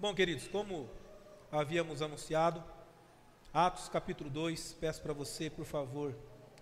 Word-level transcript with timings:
Bom, 0.00 0.14
queridos, 0.14 0.48
como 0.48 0.88
havíamos 1.52 2.00
anunciado, 2.00 2.64
Atos 3.52 3.86
capítulo 3.90 4.30
2, 4.30 4.78
peço 4.80 5.02
para 5.02 5.12
você, 5.12 5.50
por 5.50 5.66
favor, 5.66 6.16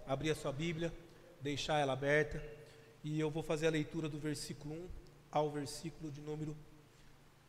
abrir 0.04 0.32
a 0.32 0.34
sua 0.34 0.50
Bíblia, 0.50 0.92
deixar 1.40 1.78
ela 1.78 1.92
aberta, 1.92 2.42
e 3.04 3.20
eu 3.20 3.30
vou 3.30 3.44
fazer 3.44 3.68
a 3.68 3.70
leitura 3.70 4.08
do 4.08 4.18
versículo 4.18 4.74
1 4.74 4.88
ao 5.30 5.52
versículo 5.52 6.10
de 6.10 6.20
número 6.20 6.56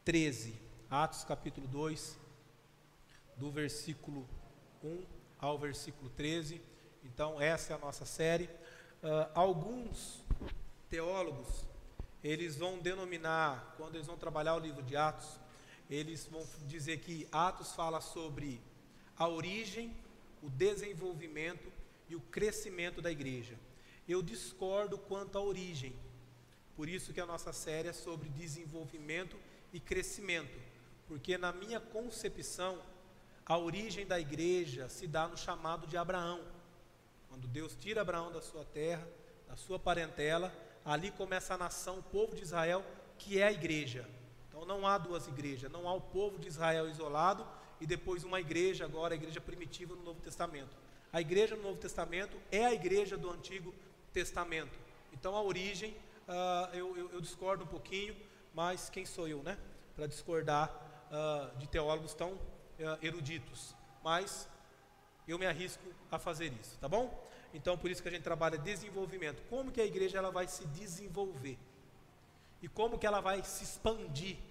13. 0.05 0.53
Atos 0.91 1.23
capítulo 1.23 1.65
2, 1.65 2.19
do 3.35 3.49
versículo 3.49 4.29
1 4.83 5.03
ao 5.39 5.57
versículo 5.57 6.11
13. 6.11 6.61
Então, 7.03 7.41
essa 7.41 7.73
é 7.73 7.75
a 7.75 7.79
nossa 7.79 8.05
série. 8.05 8.47
Uh, 9.01 9.25
alguns 9.33 10.23
teólogos, 10.87 11.65
eles 12.23 12.57
vão 12.57 12.77
denominar, 12.77 13.73
quando 13.75 13.95
eles 13.95 14.05
vão 14.05 14.17
trabalhar 14.17 14.53
o 14.53 14.59
livro 14.59 14.83
de 14.83 14.95
Atos, 14.95 15.39
eles 15.89 16.27
vão 16.27 16.47
dizer 16.67 16.99
que 16.99 17.27
Atos 17.31 17.73
fala 17.73 17.99
sobre 17.99 18.61
a 19.17 19.27
origem, 19.27 19.95
o 20.41 20.49
desenvolvimento 20.49 21.71
e 22.07 22.15
o 22.15 22.21
crescimento 22.21 23.01
da 23.01 23.11
igreja. 23.11 23.57
Eu 24.07 24.21
discordo 24.21 24.97
quanto 24.97 25.37
à 25.37 25.41
origem. 25.41 25.95
Por 26.75 26.87
isso 26.87 27.11
que 27.11 27.19
a 27.19 27.25
nossa 27.25 27.51
série 27.51 27.89
é 27.89 27.93
sobre 27.93 28.29
desenvolvimento 28.29 29.37
e 29.73 29.79
crescimento, 29.79 30.57
porque 31.07 31.37
na 31.37 31.51
minha 31.51 31.79
concepção, 31.79 32.81
a 33.45 33.57
origem 33.57 34.05
da 34.05 34.19
igreja 34.19 34.87
se 34.87 35.07
dá 35.07 35.27
no 35.27 35.35
chamado 35.35 35.87
de 35.87 35.97
Abraão. 35.97 36.41
Quando 37.27 37.47
Deus 37.47 37.75
tira 37.75 38.01
Abraão 38.01 38.31
da 38.31 38.41
sua 38.41 38.63
terra, 38.63 39.07
da 39.47 39.55
sua 39.55 39.79
parentela, 39.79 40.53
ali 40.85 41.11
começa 41.11 41.55
a 41.55 41.57
nação, 41.57 41.99
o 41.99 42.03
povo 42.03 42.35
de 42.35 42.43
Israel, 42.43 42.85
que 43.17 43.39
é 43.39 43.47
a 43.47 43.51
igreja. 43.51 44.07
Então 44.59 44.67
não 44.67 44.85
há 44.85 44.97
duas 44.97 45.25
igrejas, 45.25 45.71
não 45.71 45.87
há 45.87 45.93
o 45.93 46.01
povo 46.01 46.37
de 46.37 46.49
Israel 46.49 46.89
isolado 46.89 47.47
e 47.79 47.87
depois 47.87 48.25
uma 48.25 48.41
igreja, 48.41 48.83
agora 48.83 49.13
a 49.13 49.15
igreja 49.15 49.39
primitiva 49.39 49.95
no 49.95 50.03
Novo 50.03 50.19
Testamento. 50.19 50.75
A 51.13 51.21
igreja 51.21 51.55
no 51.55 51.63
Novo 51.63 51.77
Testamento 51.79 52.37
é 52.51 52.65
a 52.65 52.73
igreja 52.73 53.17
do 53.17 53.29
Antigo 53.29 53.73
Testamento. 54.11 54.77
Então 55.13 55.33
a 55.33 55.41
origem, 55.41 55.95
uh, 56.27 56.75
eu, 56.75 56.97
eu, 56.97 57.09
eu, 57.11 57.21
discordo 57.21 57.63
um 57.63 57.67
pouquinho, 57.67 58.13
mas 58.53 58.89
quem 58.89 59.05
sou 59.05 59.29
eu, 59.29 59.41
né? 59.41 59.57
Para 59.95 60.07
discordar 60.07 60.69
uh, 61.09 61.57
de 61.57 61.65
teólogos 61.65 62.13
tão 62.13 62.33
uh, 62.33 62.39
eruditos. 63.01 63.73
Mas 64.03 64.49
eu 65.25 65.39
me 65.39 65.45
arrisco 65.45 65.87
a 66.11 66.19
fazer 66.19 66.51
isso, 66.59 66.77
tá 66.79 66.89
bom? 66.89 67.25
Então 67.53 67.77
por 67.77 67.89
isso 67.89 68.01
que 68.01 68.09
a 68.09 68.11
gente 68.11 68.23
trabalha 68.23 68.57
desenvolvimento. 68.57 69.41
Como 69.49 69.71
que 69.71 69.79
a 69.79 69.85
igreja 69.85 70.17
ela 70.17 70.31
vai 70.31 70.49
se 70.49 70.67
desenvolver? 70.67 71.57
E 72.61 72.67
como 72.67 72.99
que 72.99 73.07
ela 73.07 73.21
vai 73.21 73.41
se 73.41 73.63
expandir 73.63 74.48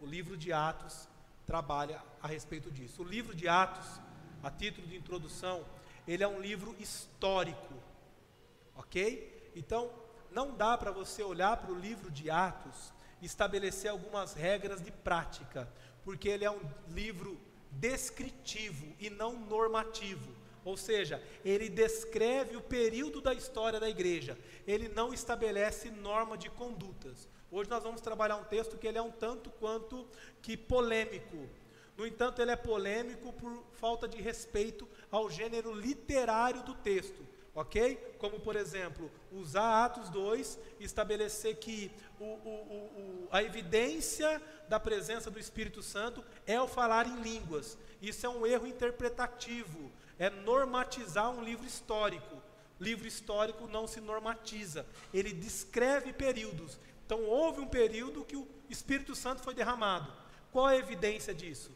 o 0.00 0.06
livro 0.06 0.36
de 0.36 0.52
Atos 0.52 1.08
trabalha 1.46 2.02
a 2.22 2.26
respeito 2.26 2.70
disso. 2.70 3.02
O 3.02 3.04
livro 3.04 3.34
de 3.34 3.48
Atos, 3.48 4.00
a 4.42 4.50
título 4.50 4.86
de 4.86 4.96
introdução, 4.96 5.64
ele 6.06 6.22
é 6.22 6.28
um 6.28 6.40
livro 6.40 6.74
histórico, 6.78 7.74
ok? 8.74 9.52
Então, 9.54 9.90
não 10.30 10.54
dá 10.56 10.78
para 10.78 10.90
você 10.90 11.22
olhar 11.22 11.56
para 11.56 11.72
o 11.72 11.78
livro 11.78 12.10
de 12.10 12.30
Atos 12.30 12.92
e 13.20 13.26
estabelecer 13.26 13.90
algumas 13.90 14.32
regras 14.32 14.80
de 14.80 14.90
prática, 14.90 15.68
porque 16.04 16.28
ele 16.28 16.44
é 16.44 16.50
um 16.50 16.60
livro 16.88 17.38
descritivo 17.70 18.94
e 18.98 19.10
não 19.10 19.38
normativo. 19.38 20.32
Ou 20.64 20.76
seja, 20.76 21.22
ele 21.44 21.68
descreve 21.68 22.56
o 22.56 22.60
período 22.60 23.20
da 23.20 23.34
história 23.34 23.80
da 23.80 23.88
igreja, 23.88 24.38
ele 24.66 24.88
não 24.88 25.12
estabelece 25.12 25.90
norma 25.90 26.36
de 26.36 26.50
condutas. 26.50 27.28
Hoje 27.50 27.68
nós 27.68 27.82
vamos 27.82 28.00
trabalhar 28.00 28.36
um 28.36 28.44
texto 28.44 28.78
que 28.78 28.86
ele 28.86 28.98
é 28.98 29.02
um 29.02 29.10
tanto 29.10 29.50
quanto 29.50 30.06
que 30.40 30.56
polêmico. 30.56 31.48
No 31.96 32.06
entanto, 32.06 32.40
ele 32.40 32.52
é 32.52 32.56
polêmico 32.56 33.32
por 33.32 33.64
falta 33.72 34.06
de 34.06 34.22
respeito 34.22 34.88
ao 35.10 35.28
gênero 35.28 35.74
literário 35.74 36.62
do 36.62 36.74
texto, 36.74 37.26
ok? 37.54 37.96
Como, 38.18 38.38
por 38.40 38.54
exemplo, 38.54 39.10
usar 39.32 39.84
Atos 39.84 40.08
2 40.08 40.58
e 40.78 40.84
estabelecer 40.84 41.56
que 41.56 41.90
o, 42.18 42.24
o, 42.24 42.26
o, 42.26 43.28
a 43.32 43.42
evidência 43.42 44.40
da 44.68 44.78
presença 44.78 45.30
do 45.30 45.38
Espírito 45.38 45.82
Santo 45.82 46.24
é 46.46 46.58
o 46.58 46.68
falar 46.68 47.06
em 47.06 47.20
línguas. 47.20 47.76
Isso 48.00 48.24
é 48.24 48.28
um 48.28 48.46
erro 48.46 48.66
interpretativo, 48.66 49.90
é 50.18 50.30
normatizar 50.30 51.30
um 51.30 51.42
livro 51.42 51.66
histórico. 51.66 52.40
Livro 52.80 53.06
histórico 53.06 53.66
não 53.66 53.86
se 53.86 54.00
normatiza, 54.00 54.86
ele 55.12 55.34
descreve 55.34 56.14
períodos, 56.14 56.78
então 57.10 57.24
houve 57.24 57.60
um 57.60 57.66
período 57.66 58.24
que 58.24 58.36
o 58.36 58.46
Espírito 58.68 59.16
Santo 59.16 59.42
foi 59.42 59.52
derramado. 59.52 60.12
Qual 60.52 60.64
a 60.64 60.76
evidência 60.76 61.34
disso? 61.34 61.72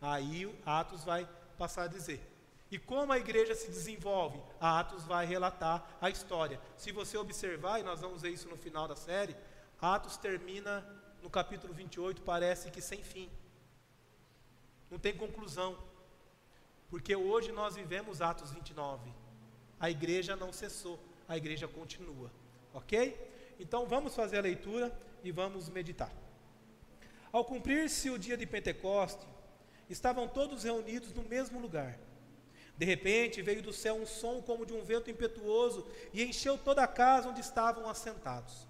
Aí 0.00 0.50
Atos 0.64 1.04
vai 1.04 1.28
passar 1.58 1.82
a 1.82 1.88
dizer. 1.88 2.26
E 2.70 2.78
como 2.78 3.12
a 3.12 3.18
igreja 3.18 3.54
se 3.54 3.68
desenvolve? 3.68 4.40
A 4.58 4.80
Atos 4.80 5.04
vai 5.04 5.26
relatar 5.26 5.86
a 6.00 6.08
história. 6.08 6.58
Se 6.78 6.90
você 6.90 7.18
observar, 7.18 7.80
e 7.80 7.82
nós 7.82 8.00
vamos 8.00 8.22
ver 8.22 8.30
isso 8.30 8.48
no 8.48 8.56
final 8.56 8.88
da 8.88 8.96
série, 8.96 9.36
Atos 9.78 10.16
termina 10.16 10.82
no 11.22 11.28
capítulo 11.28 11.74
28, 11.74 12.22
parece 12.22 12.70
que 12.70 12.80
sem 12.80 13.02
fim. 13.02 13.28
Não 14.90 14.98
tem 14.98 15.14
conclusão. 15.14 15.76
Porque 16.88 17.14
hoje 17.14 17.52
nós 17.52 17.74
vivemos 17.74 18.22
Atos 18.22 18.50
29. 18.52 19.12
A 19.78 19.90
igreja 19.90 20.34
não 20.34 20.50
cessou, 20.50 20.98
a 21.28 21.36
igreja 21.36 21.68
continua. 21.68 22.30
Ok? 22.72 23.31
Então 23.62 23.86
vamos 23.86 24.14
fazer 24.14 24.38
a 24.38 24.42
leitura 24.42 24.92
e 25.22 25.30
vamos 25.30 25.68
meditar. 25.68 26.12
Ao 27.30 27.44
cumprir-se 27.44 28.10
o 28.10 28.18
dia 28.18 28.36
de 28.36 28.44
Pentecoste, 28.44 29.24
estavam 29.88 30.26
todos 30.26 30.64
reunidos 30.64 31.14
no 31.14 31.22
mesmo 31.22 31.60
lugar. 31.60 31.96
De 32.76 32.84
repente 32.84 33.40
veio 33.40 33.62
do 33.62 33.72
céu 33.72 33.94
um 33.94 34.04
som 34.04 34.42
como 34.42 34.66
de 34.66 34.72
um 34.72 34.82
vento 34.82 35.10
impetuoso 35.10 35.86
e 36.12 36.24
encheu 36.24 36.58
toda 36.58 36.82
a 36.82 36.88
casa 36.88 37.28
onde 37.28 37.40
estavam 37.40 37.88
assentados. 37.88 38.66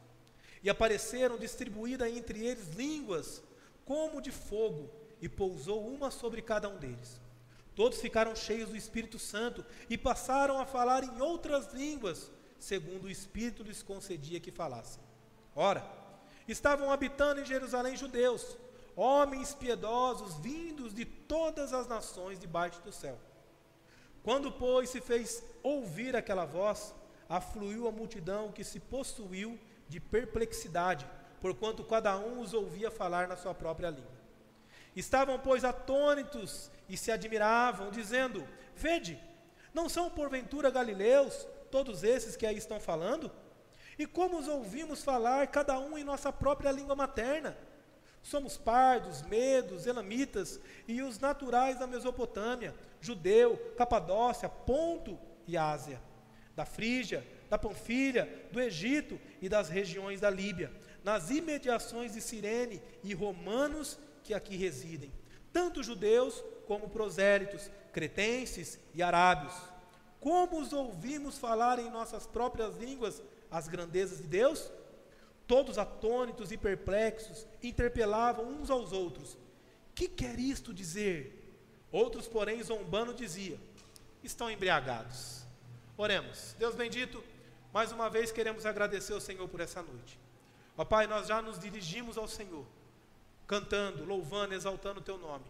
E 0.62 0.68
apareceram 0.68 1.38
distribuídas 1.38 2.14
entre 2.14 2.44
eles 2.44 2.68
línguas 2.74 3.42
como 3.86 4.20
de 4.20 4.30
fogo, 4.30 4.90
e 5.20 5.28
pousou 5.28 5.86
uma 5.88 6.10
sobre 6.10 6.42
cada 6.42 6.68
um 6.68 6.76
deles. 6.76 7.20
Todos 7.74 8.00
ficaram 8.00 8.36
cheios 8.36 8.68
do 8.68 8.76
Espírito 8.76 9.18
Santo 9.18 9.64
e 9.88 9.96
passaram 9.96 10.60
a 10.60 10.66
falar 10.66 11.02
em 11.02 11.20
outras 11.20 11.72
línguas 11.72 12.30
segundo 12.62 13.06
o 13.06 13.10
Espírito 13.10 13.64
lhes 13.64 13.82
concedia 13.82 14.38
que 14.38 14.52
falassem. 14.52 15.02
Ora, 15.54 15.84
estavam 16.46 16.92
habitando 16.92 17.40
em 17.40 17.44
Jerusalém 17.44 17.96
judeus, 17.96 18.56
homens 18.94 19.52
piedosos 19.52 20.36
vindos 20.36 20.94
de 20.94 21.04
todas 21.04 21.72
as 21.72 21.88
nações 21.88 22.38
debaixo 22.38 22.80
do 22.82 22.92
céu. 22.92 23.18
Quando, 24.22 24.52
pois, 24.52 24.90
se 24.90 25.00
fez 25.00 25.44
ouvir 25.60 26.14
aquela 26.14 26.44
voz, 26.44 26.94
afluiu 27.28 27.88
a 27.88 27.92
multidão 27.92 28.52
que 28.52 28.62
se 28.62 28.78
possuiu 28.78 29.58
de 29.88 29.98
perplexidade, 29.98 31.04
porquanto 31.40 31.82
cada 31.82 32.16
um 32.16 32.40
os 32.40 32.54
ouvia 32.54 32.92
falar 32.92 33.26
na 33.26 33.36
sua 33.36 33.52
própria 33.52 33.90
língua. 33.90 34.22
Estavam, 34.94 35.36
pois, 35.36 35.64
atônitos 35.64 36.70
e 36.88 36.96
se 36.96 37.10
admiravam, 37.10 37.90
dizendo: 37.90 38.46
Vede, 38.76 39.20
não 39.74 39.88
são 39.88 40.08
porventura 40.08 40.70
galileus 40.70 41.48
todos 41.72 42.04
esses 42.04 42.36
que 42.36 42.46
aí 42.46 42.58
estão 42.58 42.78
falando? 42.78 43.32
E 43.98 44.06
como 44.06 44.38
os 44.38 44.46
ouvimos 44.46 45.02
falar, 45.02 45.46
cada 45.48 45.78
um 45.80 45.96
em 45.96 46.04
nossa 46.04 46.30
própria 46.30 46.70
língua 46.70 46.94
materna? 46.94 47.56
Somos 48.22 48.56
pardos, 48.56 49.22
medos, 49.22 49.86
elamitas 49.86 50.60
e 50.86 51.02
os 51.02 51.18
naturais 51.18 51.78
da 51.78 51.86
Mesopotâmia, 51.86 52.74
Judeu, 53.00 53.56
Capadócia, 53.76 54.48
Ponto 54.48 55.18
e 55.48 55.56
Ásia, 55.56 56.00
da 56.54 56.64
Frígia, 56.64 57.26
da 57.50 57.58
Panfilha, 57.58 58.28
do 58.52 58.60
Egito 58.60 59.18
e 59.40 59.48
das 59.48 59.68
regiões 59.68 60.20
da 60.20 60.30
Líbia, 60.30 60.70
nas 61.02 61.30
imediações 61.30 62.12
de 62.12 62.20
Cirene 62.20 62.80
e 63.02 63.12
romanos 63.14 63.98
que 64.22 64.34
aqui 64.34 64.56
residem, 64.56 65.12
tanto 65.52 65.82
judeus 65.82 66.44
como 66.66 66.88
prosélitos, 66.88 67.70
cretenses 67.92 68.78
e 68.94 69.02
arábios 69.02 69.71
como 70.22 70.60
os 70.60 70.72
ouvimos 70.72 71.36
falar 71.36 71.80
em 71.80 71.90
nossas 71.90 72.28
próprias 72.28 72.76
línguas 72.76 73.20
as 73.50 73.66
grandezas 73.66 74.18
de 74.18 74.28
Deus? 74.28 74.70
Todos 75.48 75.76
atônitos 75.76 76.52
e 76.52 76.56
perplexos 76.56 77.44
interpelavam 77.60 78.46
uns 78.46 78.70
aos 78.70 78.92
outros: 78.92 79.36
Que 79.96 80.06
quer 80.06 80.38
isto 80.38 80.72
dizer? 80.72 81.40
Outros, 81.90 82.28
porém, 82.28 82.62
zombando, 82.62 83.12
diziam: 83.12 83.58
Estão 84.22 84.48
embriagados. 84.48 85.42
Oremos. 85.96 86.54
Deus 86.56 86.76
bendito, 86.76 87.22
mais 87.72 87.90
uma 87.90 88.08
vez 88.08 88.30
queremos 88.30 88.64
agradecer 88.64 89.14
ao 89.14 89.20
Senhor 89.20 89.48
por 89.48 89.58
essa 89.58 89.82
noite. 89.82 90.16
Ó 90.78 90.84
Pai, 90.84 91.08
nós 91.08 91.26
já 91.26 91.42
nos 91.42 91.58
dirigimos 91.58 92.16
ao 92.16 92.28
Senhor, 92.28 92.64
cantando, 93.44 94.04
louvando, 94.04 94.54
exaltando 94.54 95.00
o 95.00 95.02
Teu 95.02 95.18
nome. 95.18 95.44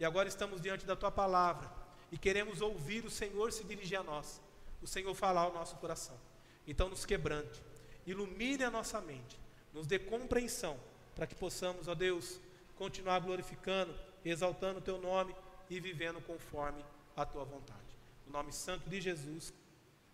E 0.00 0.04
agora 0.04 0.28
estamos 0.28 0.60
diante 0.60 0.84
da 0.84 0.96
Tua 0.96 1.12
palavra 1.12 1.77
e 2.10 2.18
queremos 2.18 2.60
ouvir 2.60 3.04
o 3.04 3.10
Senhor 3.10 3.52
se 3.52 3.64
dirigir 3.64 3.98
a 3.98 4.02
nós, 4.02 4.40
o 4.82 4.86
Senhor 4.86 5.14
falar 5.14 5.42
ao 5.42 5.52
nosso 5.52 5.76
coração. 5.76 6.18
Então, 6.66 6.88
nos 6.88 7.04
quebrante, 7.04 7.62
ilumine 8.06 8.64
a 8.64 8.70
nossa 8.70 9.00
mente, 9.00 9.38
nos 9.72 9.86
dê 9.86 9.98
compreensão, 9.98 10.78
para 11.14 11.26
que 11.26 11.34
possamos, 11.34 11.88
ó 11.88 11.94
Deus, 11.94 12.40
continuar 12.76 13.18
glorificando, 13.20 13.94
exaltando 14.24 14.78
o 14.78 14.82
teu 14.82 15.00
nome 15.00 15.34
e 15.68 15.80
vivendo 15.80 16.20
conforme 16.20 16.84
a 17.16 17.26
tua 17.26 17.44
vontade. 17.44 17.78
No 18.26 18.32
nome 18.32 18.52
santo 18.52 18.88
de 18.88 19.00
Jesus. 19.00 19.52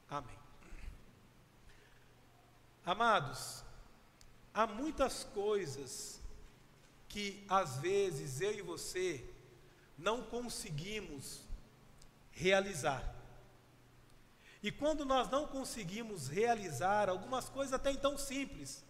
Amém. 0.08 0.38
Amados, 2.84 3.62
há 4.52 4.66
muitas 4.66 5.24
coisas 5.24 6.20
que 7.08 7.44
às 7.48 7.78
vezes 7.78 8.40
eu 8.40 8.52
e 8.52 8.62
você 8.62 9.24
não 9.96 10.22
conseguimos 10.22 11.43
realizar. 12.34 13.14
E 14.62 14.70
quando 14.72 15.04
nós 15.04 15.28
não 15.28 15.46
conseguimos 15.46 16.28
realizar 16.28 17.08
algumas 17.08 17.48
coisas 17.48 17.72
até 17.72 17.90
então 17.90 18.16
simples, 18.18 18.84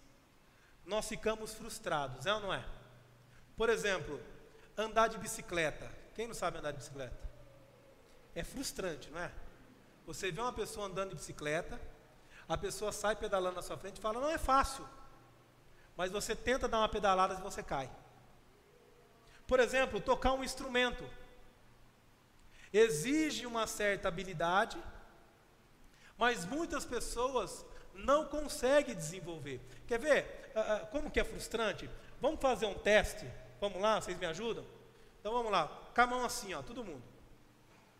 nós 0.85 1.09
ficamos 1.09 1.55
frustrados, 1.55 2.27
é 2.27 2.35
ou 2.35 2.41
não 2.41 2.53
é? 2.53 2.65
Por 3.57 3.69
exemplo, 3.69 4.21
andar 4.77 5.09
de 5.09 5.19
bicicleta. 5.19 5.91
Quem 6.15 6.27
não 6.27 6.35
sabe 6.35 6.59
andar 6.59 6.73
de 6.73 6.79
bicicleta? 6.79 7.19
É 8.35 8.45
frustrante, 8.45 9.11
não 9.11 9.21
é? 9.21 9.33
Você 10.07 10.31
vê 10.31 10.41
uma 10.41 10.53
pessoa 10.53 10.87
andando 10.87 11.11
de 11.11 11.17
bicicleta, 11.17 11.81
a 12.49 12.57
pessoa 12.57 12.93
sai 12.93 13.17
pedalando 13.17 13.57
na 13.57 13.63
sua 13.63 13.79
frente 13.79 13.99
e 13.99 14.01
fala: 14.01 14.21
Não 14.21 14.31
é 14.31 14.39
fácil. 14.39 14.87
Mas 15.97 16.11
você 16.11 16.35
tenta 16.35 16.69
dar 16.69 16.79
uma 16.79 16.89
pedalada 16.89 17.35
e 17.35 17.43
você 17.43 17.63
cai. 17.63 17.91
Por 19.47 19.61
exemplo, 19.61 20.01
tocar 20.01 20.33
um 20.33 20.45
instrumento. 20.45 21.05
Exige 22.75 23.47
uma 23.47 23.67
certa 23.67 24.09
habilidade 24.09 24.77
mas 26.17 26.45
muitas 26.45 26.85
pessoas 26.85 27.65
não 27.95 28.27
conseguem 28.27 28.95
desenvolver. 28.95 29.61
Quer 29.87 29.99
ver 29.99 30.53
uh, 30.55 30.85
uh, 30.85 30.87
como 30.89 31.11
que 31.11 31.21
é 31.21 31.25
frustrante? 31.25 31.89
Vamos 32.21 32.41
fazer 32.41 32.67
um 32.67 32.75
teste? 32.75 33.27
Vamos 33.61 33.81
lá, 33.81 34.01
vocês 34.01 34.19
me 34.19 34.27
ajudam? 34.27 34.65
Então 35.21 35.33
vamos 35.33 35.51
lá, 35.51 35.69
com 35.95 36.01
a 36.01 36.07
mão 36.07 36.25
assim, 36.25 36.55
ó, 36.55 36.63
todo 36.63 36.85
mundo. 36.85 37.03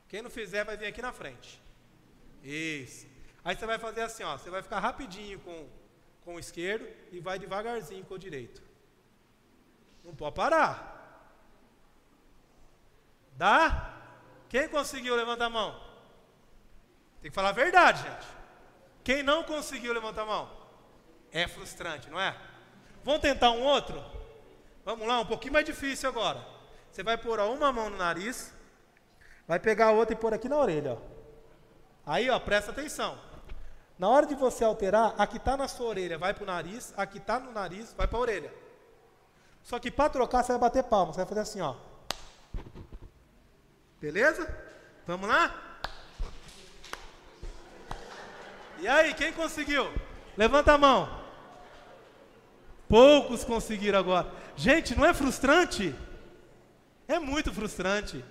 Quem 0.09 0.23
não 0.23 0.31
fizer 0.31 0.65
vai 0.65 0.77
vir 0.77 0.87
aqui 0.87 1.03
na 1.03 1.13
frente. 1.13 1.61
Isso. 2.43 3.07
Aí 3.45 3.57
você 3.57 3.67
vai 3.67 3.79
fazer 3.79 4.03
assim, 4.03 4.23
ó, 4.23 4.37
você 4.37 4.51
vai 4.51 4.63
ficar 4.63 4.79
rapidinho 4.79 5.41
com, 5.41 5.69
com 6.25 6.35
o 6.37 6.39
esquerdo 6.39 6.87
e 7.13 7.21
vai 7.21 7.39
devagarzinho 7.39 8.05
com 8.05 8.15
o 8.15 8.19
direito. 8.19 8.63
Não 10.05 10.15
pode 10.15 10.35
parar. 10.35 10.93
Dá? 13.37 13.94
Quem 14.49 14.69
conseguiu? 14.69 15.17
Levanta 15.17 15.47
a 15.47 15.51
mão. 15.51 15.81
Tem 17.21 17.31
que 17.31 17.35
falar 17.35 17.51
a 17.51 17.53
verdade, 17.53 18.03
gente. 18.03 18.27
Quem 19.03 19.23
não 19.23 19.45
conseguiu 19.45 19.93
levantar 19.93 20.23
a 20.23 20.27
mão? 20.27 20.51
É 21.33 21.47
frustrante, 21.47 22.09
não 22.11 22.21
é? 22.21 22.37
Vamos 23.03 23.21
tentar 23.21 23.51
um 23.51 23.63
outro? 23.63 24.03
Vamos 24.85 25.07
lá, 25.07 25.21
um 25.21 25.27
pouquinho 25.27 25.53
mais 25.53 25.65
difícil 25.65 26.09
agora. 26.09 26.45
Você 26.91 27.03
vai 27.03 27.19
pôr 27.19 27.41
uma 27.41 27.73
mão 27.73 27.91
no 27.91 27.97
nariz, 27.97 28.53
vai 29.49 29.59
pegar 29.59 29.87
a 29.87 29.91
outra 29.93 30.15
e 30.15 30.19
pôr 30.19 30.33
aqui 30.33 30.49
na 30.49 30.57
orelha. 30.57 30.95
Ó. 30.95 30.99
Aí, 32.07 32.29
ó, 32.31 32.39
presta 32.39 32.71
atenção. 32.71 33.19
Na 33.99 34.09
hora 34.09 34.27
de 34.27 34.35
você 34.35 34.65
alterar, 34.65 35.15
a 35.17 35.27
que 35.27 35.37
está 35.37 35.57
na 35.57 35.69
sua 35.69 35.87
orelha 35.87 36.19
vai 36.19 36.35
para 36.35 36.43
o 36.43 36.47
nariz, 36.47 36.93
a 36.97 37.07
que 37.07 37.19
está 37.19 37.39
no 37.39 37.53
nariz 37.53 37.93
vai 37.95 38.07
para 38.07 38.19
a 38.19 38.21
orelha. 38.21 38.55
Só 39.63 39.79
que 39.79 39.91
para 39.91 40.11
trocar, 40.11 40.43
você 40.43 40.53
vai 40.53 40.61
bater 40.61 40.85
palma, 40.85 41.13
você 41.13 41.19
vai 41.19 41.27
fazer 41.27 41.41
assim, 41.41 41.61
ó. 41.61 41.75
Beleza? 44.01 44.49
Vamos 45.07 45.29
lá? 45.29 45.79
E 48.81 48.89
aí, 48.89 49.15
quem 49.15 49.33
conseguiu? 49.33 49.91
Levanta 50.37 50.73
a 50.73 50.79
mão. 50.79 51.25
Poucos 52.89 53.45
conseguiram 53.45 53.99
agora. 53.99 54.31
Gente, 54.57 54.97
não 54.97 55.05
é 55.05 55.15
frustrante? 55.15 55.95
É 57.09 57.19
muito 57.19 57.53
frustrante. 57.53 58.25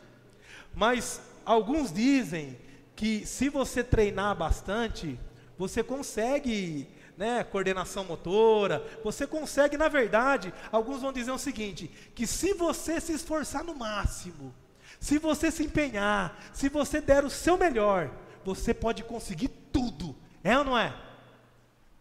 Mas 0.74 1.22
alguns 1.46 1.92
dizem 1.92 2.60
que 2.96 3.26
se 3.26 3.50
você 3.50 3.84
treinar 3.84 4.36
bastante, 4.36 5.20
você 5.58 5.84
consegue, 5.84 6.88
né, 7.18 7.44
coordenação 7.44 8.04
motora, 8.04 8.86
você 9.04 9.26
consegue, 9.26 9.78
na 9.78 9.88
verdade, 9.88 10.54
alguns 10.72 11.02
vão 11.02 11.12
dizer 11.12 11.32
o 11.32 11.38
seguinte, 11.38 11.90
que 12.16 12.26
se 12.28 12.54
você 12.54 13.00
se 13.00 13.14
esforçar 13.14 13.64
no 13.64 13.76
máximo, 13.76 14.54
se 15.04 15.20
você 15.20 15.52
se 15.52 15.64
empenhar, 15.66 16.42
se 16.54 16.70
você 16.70 17.02
der 17.02 17.26
o 17.26 17.30
seu 17.30 17.58
melhor, 17.58 18.10
você 18.46 18.74
pode 18.74 19.04
conseguir 19.04 19.50
tudo 19.50 20.16
é 20.42 20.58
ou 20.58 20.64
não 20.64 20.78
é? 20.78 20.96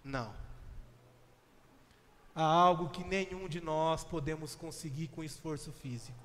Não. 0.04 0.32
Há 2.32 2.44
algo 2.44 2.90
que 2.90 3.02
nenhum 3.02 3.48
de 3.48 3.60
nós 3.60 4.04
podemos 4.04 4.54
conseguir 4.54 5.08
com 5.08 5.24
esforço 5.24 5.72
físico, 5.72 6.24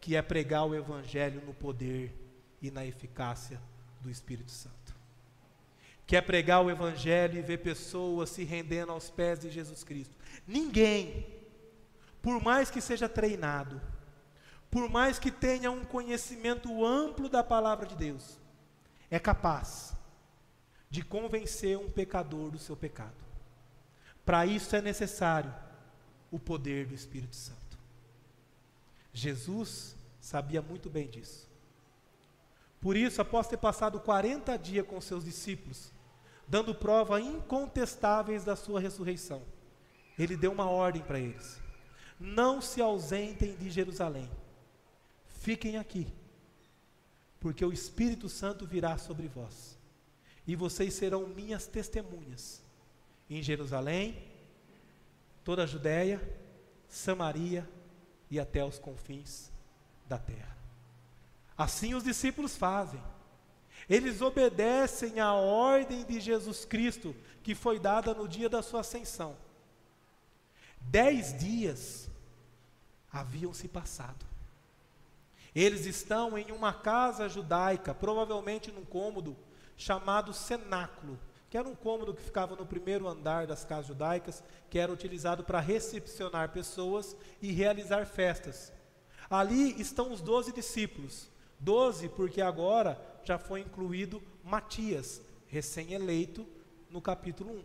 que 0.00 0.16
é 0.16 0.20
pregar 0.20 0.66
o 0.66 0.74
Evangelho 0.74 1.40
no 1.46 1.54
poder 1.54 2.12
e 2.60 2.68
na 2.68 2.84
eficácia 2.84 3.60
do 4.00 4.10
Espírito 4.10 4.50
Santo. 4.50 4.76
Que 6.08 6.16
é 6.16 6.20
pregar 6.20 6.60
o 6.60 6.70
Evangelho 6.72 7.38
e 7.38 7.42
ver 7.42 7.58
pessoas 7.58 8.30
se 8.30 8.42
rendendo 8.42 8.90
aos 8.90 9.08
pés 9.08 9.38
de 9.38 9.48
Jesus 9.48 9.84
Cristo. 9.84 10.16
Ninguém, 10.44 11.24
por 12.20 12.42
mais 12.42 12.68
que 12.68 12.80
seja 12.80 13.08
treinado, 13.08 13.80
por 14.72 14.88
mais 14.88 15.18
que 15.18 15.30
tenha 15.30 15.70
um 15.70 15.84
conhecimento 15.84 16.82
amplo 16.82 17.28
da 17.28 17.44
palavra 17.44 17.86
de 17.86 17.94
Deus, 17.94 18.40
é 19.10 19.18
capaz 19.18 19.94
de 20.88 21.02
convencer 21.02 21.76
um 21.76 21.90
pecador 21.90 22.50
do 22.50 22.58
seu 22.58 22.74
pecado. 22.74 23.22
Para 24.24 24.46
isso 24.46 24.74
é 24.74 24.80
necessário 24.80 25.54
o 26.30 26.38
poder 26.38 26.86
do 26.86 26.94
Espírito 26.94 27.36
Santo. 27.36 27.78
Jesus 29.12 29.94
sabia 30.18 30.62
muito 30.62 30.88
bem 30.88 31.06
disso. 31.06 31.46
Por 32.80 32.96
isso, 32.96 33.20
após 33.20 33.46
ter 33.46 33.58
passado 33.58 34.00
40 34.00 34.56
dias 34.56 34.86
com 34.86 34.98
seus 35.02 35.22
discípulos, 35.22 35.92
dando 36.48 36.74
prova 36.74 37.20
incontestáveis 37.20 38.42
da 38.42 38.56
sua 38.56 38.80
ressurreição, 38.80 39.42
ele 40.18 40.34
deu 40.34 40.50
uma 40.50 40.70
ordem 40.70 41.02
para 41.02 41.20
eles: 41.20 41.60
não 42.18 42.62
se 42.62 42.80
ausentem 42.80 43.54
de 43.56 43.70
Jerusalém, 43.70 44.30
fiquem 45.42 45.76
aqui, 45.76 46.06
porque 47.40 47.64
o 47.64 47.72
Espírito 47.72 48.28
Santo 48.28 48.66
virá 48.66 48.96
sobre 48.96 49.26
vós 49.26 49.76
e 50.46 50.56
vocês 50.56 50.94
serão 50.94 51.26
minhas 51.26 51.66
testemunhas 51.66 52.62
em 53.28 53.42
Jerusalém, 53.42 54.30
toda 55.44 55.62
a 55.62 55.66
Judéia, 55.66 56.20
Samaria 56.88 57.68
e 58.30 58.38
até 58.38 58.64
os 58.64 58.78
confins 58.78 59.50
da 60.08 60.18
terra. 60.18 60.56
Assim 61.56 61.94
os 61.94 62.04
discípulos 62.04 62.56
fazem. 62.56 63.02
Eles 63.88 64.20
obedecem 64.20 65.20
à 65.20 65.32
ordem 65.32 66.04
de 66.04 66.20
Jesus 66.20 66.64
Cristo 66.64 67.14
que 67.42 67.54
foi 67.54 67.78
dada 67.78 68.14
no 68.14 68.28
dia 68.28 68.48
da 68.48 68.62
sua 68.62 68.80
ascensão. 68.80 69.36
Dez 70.80 71.36
dias 71.38 72.10
haviam 73.12 73.52
se 73.52 73.68
passado. 73.68 74.31
Eles 75.54 75.84
estão 75.84 76.38
em 76.38 76.50
uma 76.50 76.72
casa 76.72 77.28
judaica, 77.28 77.94
provavelmente 77.94 78.72
num 78.72 78.84
cômodo 78.84 79.36
chamado 79.76 80.32
cenáculo, 80.32 81.18
que 81.50 81.58
era 81.58 81.68
um 81.68 81.74
cômodo 81.74 82.14
que 82.14 82.22
ficava 82.22 82.56
no 82.56 82.64
primeiro 82.64 83.06
andar 83.06 83.46
das 83.46 83.62
casas 83.62 83.86
judaicas, 83.86 84.42
que 84.70 84.78
era 84.78 84.90
utilizado 84.90 85.44
para 85.44 85.60
recepcionar 85.60 86.48
pessoas 86.50 87.14
e 87.42 87.52
realizar 87.52 88.06
festas. 88.06 88.72
Ali 89.28 89.78
estão 89.78 90.10
os 90.10 90.22
doze 90.22 90.52
discípulos, 90.52 91.28
doze 91.60 92.08
porque 92.08 92.40
agora 92.40 92.98
já 93.22 93.38
foi 93.38 93.60
incluído 93.60 94.22
Matias, 94.42 95.20
recém-eleito 95.46 96.46
no 96.88 97.02
capítulo 97.02 97.52
1. 97.52 97.64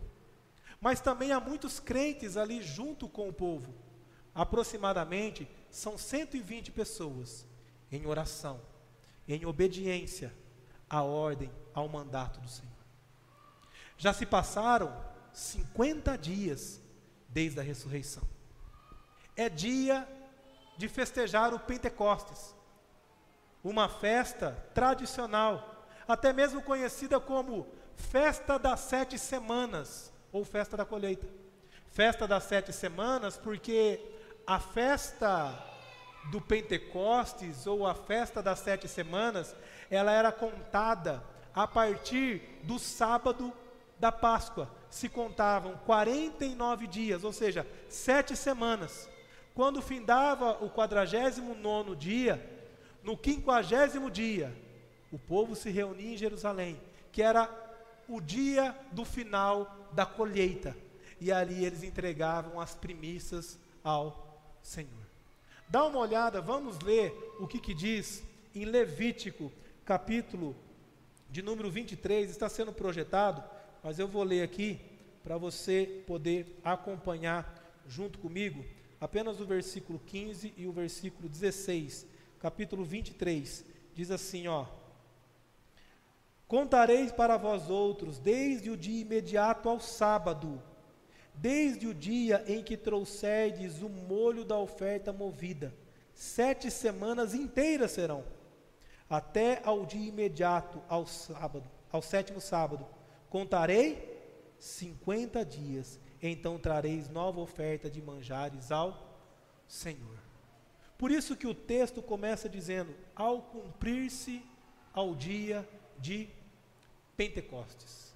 Mas 0.78 1.00
também 1.00 1.32
há 1.32 1.40
muitos 1.40 1.80
crentes 1.80 2.36
ali 2.36 2.62
junto 2.62 3.08
com 3.08 3.30
o 3.30 3.32
povo. 3.32 3.74
Aproximadamente 4.34 5.48
são 5.70 5.96
120 5.96 6.70
pessoas 6.70 7.47
em 7.90 8.06
oração, 8.06 8.60
em 9.26 9.44
obediência 9.46 10.32
à 10.88 11.02
ordem 11.02 11.50
ao 11.74 11.88
mandato 11.88 12.40
do 12.40 12.48
Senhor. 12.48 12.72
Já 13.96 14.12
se 14.12 14.24
passaram 14.24 14.94
50 15.32 16.16
dias 16.16 16.80
desde 17.28 17.60
a 17.60 17.62
ressurreição. 17.62 18.22
É 19.36 19.48
dia 19.48 20.08
de 20.76 20.88
festejar 20.88 21.52
o 21.52 21.58
Pentecostes, 21.58 22.54
uma 23.62 23.88
festa 23.88 24.52
tradicional, 24.72 25.86
até 26.06 26.32
mesmo 26.32 26.62
conhecida 26.62 27.20
como 27.20 27.66
Festa 27.96 28.58
das 28.58 28.80
Sete 28.80 29.18
Semanas 29.18 30.12
ou 30.32 30.44
Festa 30.44 30.76
da 30.76 30.84
Colheita. 30.84 31.26
Festa 31.88 32.26
das 32.28 32.44
Sete 32.44 32.72
Semanas, 32.72 33.36
porque 33.36 34.00
a 34.46 34.60
festa 34.60 35.52
do 36.30 36.40
Pentecostes 36.40 37.66
ou 37.66 37.86
a 37.86 37.94
festa 37.94 38.42
das 38.42 38.58
sete 38.58 38.86
semanas, 38.86 39.54
ela 39.90 40.12
era 40.12 40.30
contada 40.30 41.22
a 41.54 41.66
partir 41.66 42.42
do 42.62 42.78
sábado 42.78 43.52
da 43.98 44.12
Páscoa. 44.12 44.70
Se 44.90 45.08
contavam 45.08 45.76
49 45.86 46.86
dias, 46.86 47.24
ou 47.24 47.32
seja, 47.32 47.66
sete 47.88 48.36
semanas. 48.36 49.08
quando 49.54 49.82
findava 49.82 50.52
o 50.64 50.70
quadragésimo 50.70 51.52
nono 51.52 51.96
dia, 51.96 52.40
no 53.02 53.16
quinquagésimo 53.16 54.08
dia, 54.08 54.56
o 55.10 55.18
povo 55.18 55.56
se 55.56 55.68
reunia 55.68 56.14
em 56.14 56.16
Jerusalém, 56.16 56.80
que 57.10 57.20
era 57.20 57.50
o 58.08 58.20
dia 58.20 58.72
do 58.92 59.04
final 59.04 59.88
da 59.90 60.06
colheita, 60.06 60.76
e 61.20 61.32
ali 61.32 61.64
eles 61.64 61.82
entregavam 61.82 62.60
as 62.60 62.76
primícias 62.76 63.58
ao 63.82 64.56
Senhor. 64.62 65.07
Dá 65.70 65.84
uma 65.84 65.98
olhada, 65.98 66.40
vamos 66.40 66.78
ler 66.80 67.12
o 67.38 67.46
que, 67.46 67.58
que 67.58 67.74
diz 67.74 68.22
em 68.54 68.64
Levítico, 68.64 69.52
capítulo 69.84 70.56
de 71.28 71.42
número 71.42 71.70
23, 71.70 72.30
está 72.30 72.48
sendo 72.48 72.72
projetado, 72.72 73.44
mas 73.82 73.98
eu 73.98 74.08
vou 74.08 74.22
ler 74.22 74.42
aqui 74.42 74.80
para 75.22 75.36
você 75.36 76.02
poder 76.06 76.58
acompanhar 76.64 77.82
junto 77.86 78.18
comigo 78.18 78.64
apenas 79.00 79.40
o 79.40 79.46
versículo 79.46 79.98
15 79.98 80.54
e 80.56 80.66
o 80.66 80.72
versículo 80.72 81.28
16, 81.28 82.06
capítulo 82.40 82.84
23, 82.84 83.64
diz 83.94 84.10
assim, 84.10 84.48
ó: 84.48 84.66
Contareis 86.46 87.12
para 87.12 87.36
vós 87.36 87.68
outros 87.68 88.18
desde 88.18 88.70
o 88.70 88.76
dia 88.76 89.02
imediato 89.02 89.68
ao 89.68 89.78
sábado, 89.78 90.62
desde 91.40 91.86
o 91.86 91.94
dia 91.94 92.44
em 92.46 92.62
que 92.62 92.76
trouxerdes 92.76 93.80
o 93.80 93.88
molho 93.88 94.44
da 94.44 94.58
oferta 94.58 95.12
movida, 95.12 95.74
sete 96.12 96.70
semanas 96.70 97.34
inteiras 97.34 97.92
serão, 97.92 98.24
até 99.08 99.60
ao 99.64 99.86
dia 99.86 100.08
imediato 100.08 100.82
ao 100.88 101.06
sábado, 101.06 101.64
ao 101.90 102.02
sétimo 102.02 102.40
sábado. 102.40 102.86
Contarei 103.30 104.18
cinquenta 104.58 105.44
dias, 105.44 106.00
então 106.20 106.58
trareis 106.58 107.08
nova 107.08 107.40
oferta 107.40 107.88
de 107.88 108.02
manjares 108.02 108.72
ao 108.72 109.16
Senhor. 109.66 110.18
Por 110.96 111.12
isso 111.12 111.36
que 111.36 111.46
o 111.46 111.54
texto 111.54 112.02
começa 112.02 112.48
dizendo: 112.48 112.94
ao 113.14 113.42
cumprir-se 113.42 114.42
ao 114.92 115.14
dia 115.14 115.66
de 115.98 116.28
Pentecostes. 117.16 118.07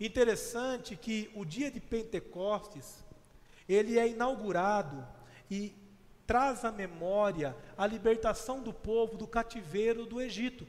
Interessante 0.00 0.96
que 0.96 1.30
o 1.34 1.44
dia 1.44 1.70
de 1.70 1.78
Pentecostes, 1.78 3.04
ele 3.68 3.98
é 3.98 4.08
inaugurado 4.08 5.06
e 5.50 5.74
traz 6.26 6.64
à 6.64 6.72
memória 6.72 7.54
a 7.76 7.86
libertação 7.86 8.62
do 8.62 8.72
povo 8.72 9.18
do 9.18 9.26
cativeiro 9.26 10.06
do 10.06 10.18
Egito. 10.18 10.66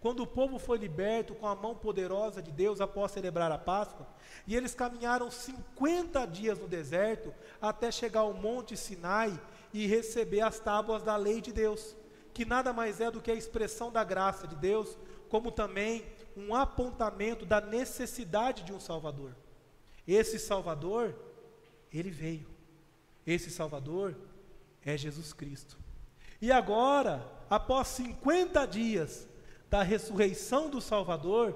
Quando 0.00 0.22
o 0.22 0.26
povo 0.26 0.58
foi 0.58 0.78
liberto 0.78 1.34
com 1.34 1.46
a 1.46 1.54
mão 1.54 1.74
poderosa 1.74 2.40
de 2.40 2.52
Deus 2.52 2.80
após 2.80 3.10
celebrar 3.10 3.50
a 3.50 3.58
Páscoa, 3.58 4.06
e 4.46 4.56
eles 4.56 4.74
caminharam 4.74 5.30
50 5.30 6.24
dias 6.26 6.58
no 6.58 6.68
deserto 6.68 7.34
até 7.60 7.90
chegar 7.90 8.20
ao 8.20 8.32
Monte 8.32 8.76
Sinai 8.76 9.38
e 9.74 9.86
receber 9.86 10.42
as 10.42 10.60
tábuas 10.60 11.02
da 11.02 11.16
lei 11.16 11.40
de 11.40 11.52
Deus, 11.52 11.96
que 12.32 12.44
nada 12.44 12.72
mais 12.72 13.00
é 13.00 13.10
do 13.10 13.20
que 13.20 13.30
a 13.30 13.34
expressão 13.34 13.90
da 13.90 14.04
graça 14.04 14.46
de 14.46 14.54
Deus, 14.54 14.96
como 15.28 15.50
também 15.50 16.04
um 16.36 16.54
apontamento 16.54 17.44
da 17.44 17.60
necessidade 17.60 18.62
de 18.62 18.72
um 18.72 18.80
Salvador. 18.80 19.36
Esse 20.06 20.38
Salvador, 20.38 21.14
ele 21.92 22.10
veio. 22.10 22.48
Esse 23.26 23.50
Salvador 23.50 24.16
é 24.84 24.96
Jesus 24.96 25.32
Cristo. 25.32 25.78
E 26.40 26.50
agora, 26.50 27.30
após 27.48 27.88
50 27.88 28.66
dias 28.66 29.28
da 29.68 29.82
ressurreição 29.82 30.70
do 30.70 30.80
Salvador, 30.80 31.54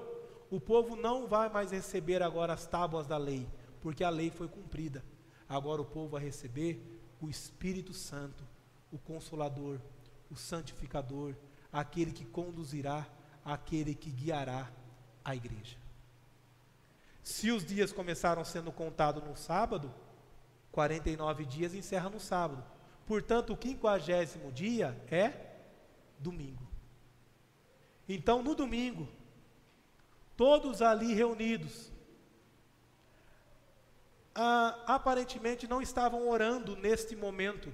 o 0.49 0.59
povo 0.59 0.95
não 0.95 1.27
vai 1.27 1.49
mais 1.49 1.71
receber 1.71 2.21
agora 2.21 2.53
as 2.53 2.65
tábuas 2.65 3.07
da 3.07 3.17
lei, 3.17 3.47
porque 3.81 4.03
a 4.03 4.09
lei 4.09 4.29
foi 4.29 4.47
cumprida. 4.47 5.03
Agora 5.49 5.81
o 5.81 5.85
povo 5.85 6.09
vai 6.09 6.23
receber 6.23 6.81
o 7.19 7.29
Espírito 7.29 7.93
Santo, 7.93 8.43
o 8.91 8.97
Consolador, 8.97 9.79
o 10.29 10.35
Santificador, 10.35 11.35
aquele 11.71 12.11
que 12.11 12.25
conduzirá 12.25 13.05
aquele 13.45 13.93
que 13.93 14.09
guiará 14.09 14.67
a 15.23 15.35
igreja. 15.35 15.77
Se 17.23 17.51
os 17.51 17.63
dias 17.63 17.91
começaram 17.91 18.43
sendo 18.43 18.71
contados 18.71 19.23
no 19.23 19.35
sábado, 19.35 19.93
49 20.71 21.45
dias 21.45 21.73
encerra 21.73 22.09
no 22.09 22.19
sábado. 22.19 22.63
Portanto, 23.05 23.53
o 23.53 23.57
quinquagésimo 23.57 24.51
dia 24.51 24.99
é 25.09 25.55
domingo. 26.19 26.67
Então, 28.09 28.43
no 28.43 28.55
domingo, 28.55 29.07
todos 30.35 30.81
ali 30.81 31.13
reunidos, 31.13 31.91
ah, 34.33 34.83
aparentemente 34.85 35.67
não 35.67 35.81
estavam 35.81 36.27
orando 36.27 36.75
neste 36.75 37.15
momento, 37.15 37.73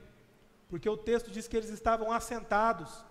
porque 0.69 0.87
o 0.87 0.95
texto 0.95 1.31
diz 1.31 1.47
que 1.47 1.57
eles 1.57 1.69
estavam 1.69 2.11
assentados 2.11 3.03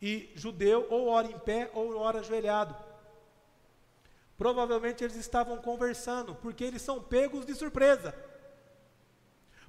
e 0.00 0.30
judeu 0.34 0.86
ou 0.90 1.08
ora 1.08 1.26
em 1.26 1.38
pé 1.38 1.70
ou 1.74 1.96
ora 1.96 2.20
ajoelhado. 2.20 2.74
Provavelmente 4.36 5.02
eles 5.02 5.16
estavam 5.16 5.58
conversando, 5.58 6.34
porque 6.36 6.62
eles 6.62 6.82
são 6.82 7.02
pegos 7.02 7.44
de 7.44 7.54
surpresa. 7.54 8.14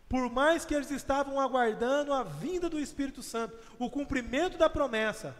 Por 0.08 0.30
mais 0.30 0.64
que 0.64 0.76
eles 0.76 0.92
estavam 0.92 1.40
aguardando 1.40 2.14
a 2.14 2.24
vinda 2.24 2.70
do 2.70 2.80
Espírito 2.80 3.24
Santo, 3.24 3.58
o 3.80 3.90
cumprimento 3.90 4.58
da 4.58 4.70
promessa, 4.70 5.36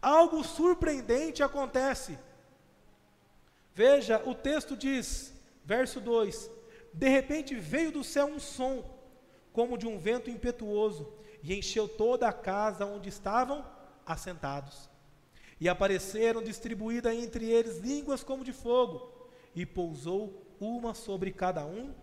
algo 0.00 0.44
surpreendente 0.44 1.42
acontece. 1.42 2.18
Veja, 3.74 4.22
o 4.24 4.34
texto 4.34 4.76
diz, 4.76 5.32
verso 5.64 6.00
2: 6.00 6.50
De 6.92 7.08
repente 7.08 7.54
veio 7.56 7.92
do 7.92 8.04
céu 8.04 8.26
um 8.26 8.38
som, 8.38 8.84
como 9.52 9.78
de 9.78 9.86
um 9.86 9.98
vento 9.98 10.30
impetuoso, 10.30 11.12
e 11.42 11.56
encheu 11.56 11.88
toda 11.88 12.28
a 12.28 12.32
casa 12.32 12.86
onde 12.86 13.08
estavam 13.08 13.64
assentados. 14.08 14.88
E 15.60 15.68
apareceram 15.68 16.42
distribuídas 16.42 17.14
entre 17.14 17.48
eles 17.48 17.78
línguas 17.78 18.22
como 18.22 18.44
de 18.44 18.52
fogo, 18.52 19.28
e 19.54 19.66
pousou 19.66 20.56
uma 20.60 20.94
sobre 20.94 21.32
cada 21.32 21.64
um 21.66 21.94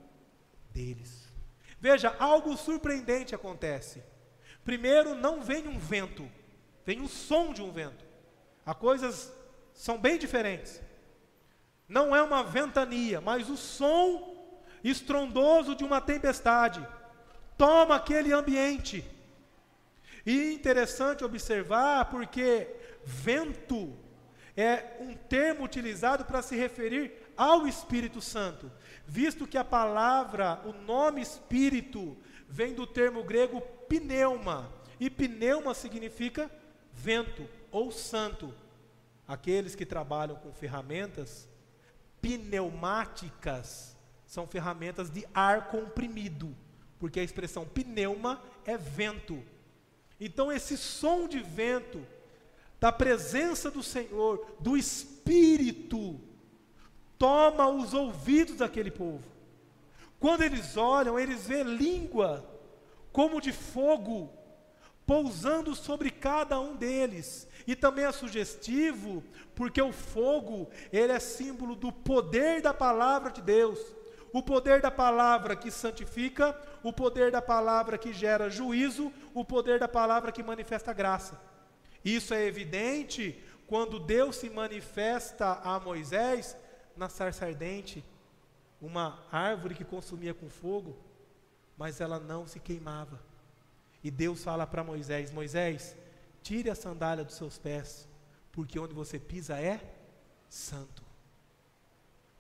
deles. 0.72 1.26
Veja, 1.80 2.16
algo 2.20 2.56
surpreendente 2.58 3.34
acontece. 3.34 4.04
Primeiro, 4.64 5.16
não 5.16 5.42
vem 5.42 5.68
um 5.68 5.78
vento, 5.78 6.30
vem 6.86 7.02
o 7.02 7.08
som 7.08 7.54
de 7.54 7.62
um 7.62 7.72
vento. 7.72 8.04
As 8.66 8.76
coisas 8.76 9.32
são 9.74 9.98
bem 9.98 10.18
diferentes. 10.18 10.82
Não 11.88 12.16
é 12.16 12.22
uma 12.22 12.44
ventania, 12.44 13.22
mas 13.22 13.50
o 13.50 13.56
som 13.56 14.34
estrondoso 14.84 15.76
de 15.76 15.84
uma 15.84 16.02
tempestade 16.02 16.86
toma 17.58 17.96
aquele 17.96 18.34
ambiente 18.34 19.04
e 20.26 20.54
interessante 20.54 21.24
observar 21.24 22.06
porque 22.10 22.68
vento 23.04 23.96
é 24.58 24.98
um 25.00 25.14
termo 25.14 25.64
utilizado 25.64 26.26
para 26.26 26.42
se 26.42 26.56
referir 26.56 27.14
ao 27.36 27.68
Espírito 27.68 28.22
Santo, 28.22 28.72
visto 29.06 29.46
que 29.46 29.58
a 29.58 29.64
palavra, 29.64 30.62
o 30.66 30.72
nome 30.72 31.22
Espírito, 31.22 32.18
vem 32.48 32.74
do 32.74 32.88
termo 32.88 33.24
grego 33.24 33.62
pneuma, 33.90 34.72
e 35.00 35.10
pneuma 35.10 35.74
significa 35.74 36.50
vento 36.94 37.48
ou 37.70 37.92
santo. 37.92 38.54
Aqueles 39.28 39.76
que 39.76 39.86
trabalham 39.86 40.38
com 40.38 40.54
ferramentas 40.54 41.50
pneumáticas 42.22 43.96
são 44.26 44.48
ferramentas 44.48 45.10
de 45.10 45.28
ar 45.34 45.68
comprimido, 45.68 46.56
porque 46.98 47.20
a 47.20 47.24
expressão 47.24 47.66
pneuma 47.66 48.42
é 48.66 48.78
vento. 48.78 49.44
Então, 50.20 50.52
esse 50.52 50.78
som 50.78 51.28
de 51.28 51.40
vento, 51.40 52.06
da 52.80 52.92
presença 52.92 53.70
do 53.72 53.84
Senhor, 53.84 54.46
do 54.60 54.78
Espírito, 54.78 56.20
toma 57.18 57.68
os 57.68 57.94
ouvidos 57.94 58.58
daquele 58.58 58.92
povo. 58.92 59.24
Quando 60.20 60.44
eles 60.44 60.78
olham, 60.78 61.20
eles 61.20 61.48
vêem 61.48 61.64
língua 61.64 62.46
como 63.12 63.42
de 63.42 63.52
fogo 63.52 64.32
pousando 65.06 65.76
sobre 65.76 66.10
cada 66.10 66.60
um 66.60 66.76
deles. 66.76 67.48
E 67.68 67.76
também 67.76 68.06
é 68.06 68.12
sugestivo, 68.12 69.24
porque 69.54 69.82
o 69.82 69.92
fogo, 69.92 70.70
ele 70.92 71.12
é 71.12 71.20
símbolo 71.20 71.76
do 71.76 71.92
poder 71.92 72.62
da 72.62 72.74
palavra 72.74 73.32
de 73.32 73.42
Deus 73.42 73.80
o 74.36 74.44
poder 74.44 74.82
da 74.82 74.92
palavra 74.92 75.56
que 75.56 75.72
santifica, 75.72 76.54
o 76.84 76.92
poder 76.92 77.32
da 77.32 77.42
palavra 77.42 77.98
que 77.98 78.12
gera 78.12 78.50
juízo, 78.50 79.10
o 79.34 79.46
poder 79.46 79.80
da 79.80 79.88
palavra 79.88 80.30
que 80.30 80.44
manifesta 80.44 80.92
graça. 80.92 81.40
Isso 82.04 82.34
é 82.34 82.44
evidente 82.44 83.42
quando 83.66 83.98
Deus 83.98 84.36
se 84.36 84.50
manifesta 84.50 85.62
a 85.64 85.80
Moisés 85.80 86.58
na 86.98 87.08
sarça 87.08 87.46
ardente, 87.46 88.04
uma 88.82 89.24
árvore 89.32 89.74
que 89.74 89.86
consumia 89.86 90.34
com 90.34 90.50
fogo, 90.50 90.98
mas 91.78 92.02
ela 92.02 92.20
não 92.20 92.46
se 92.46 92.60
queimava. 92.60 93.18
E 94.04 94.12
Deus 94.12 94.44
fala 94.44 94.68
para 94.68 94.84
Moisés: 94.84 95.32
Moisés, 95.32 95.96
tire 96.44 96.70
a 96.70 96.76
sandália 96.76 97.24
dos 97.24 97.36
seus 97.36 97.58
pés, 97.58 98.06
porque 98.52 98.78
onde 98.78 98.94
você 98.94 99.18
pisa 99.18 99.58
é 99.58 99.80
santo. 100.50 101.05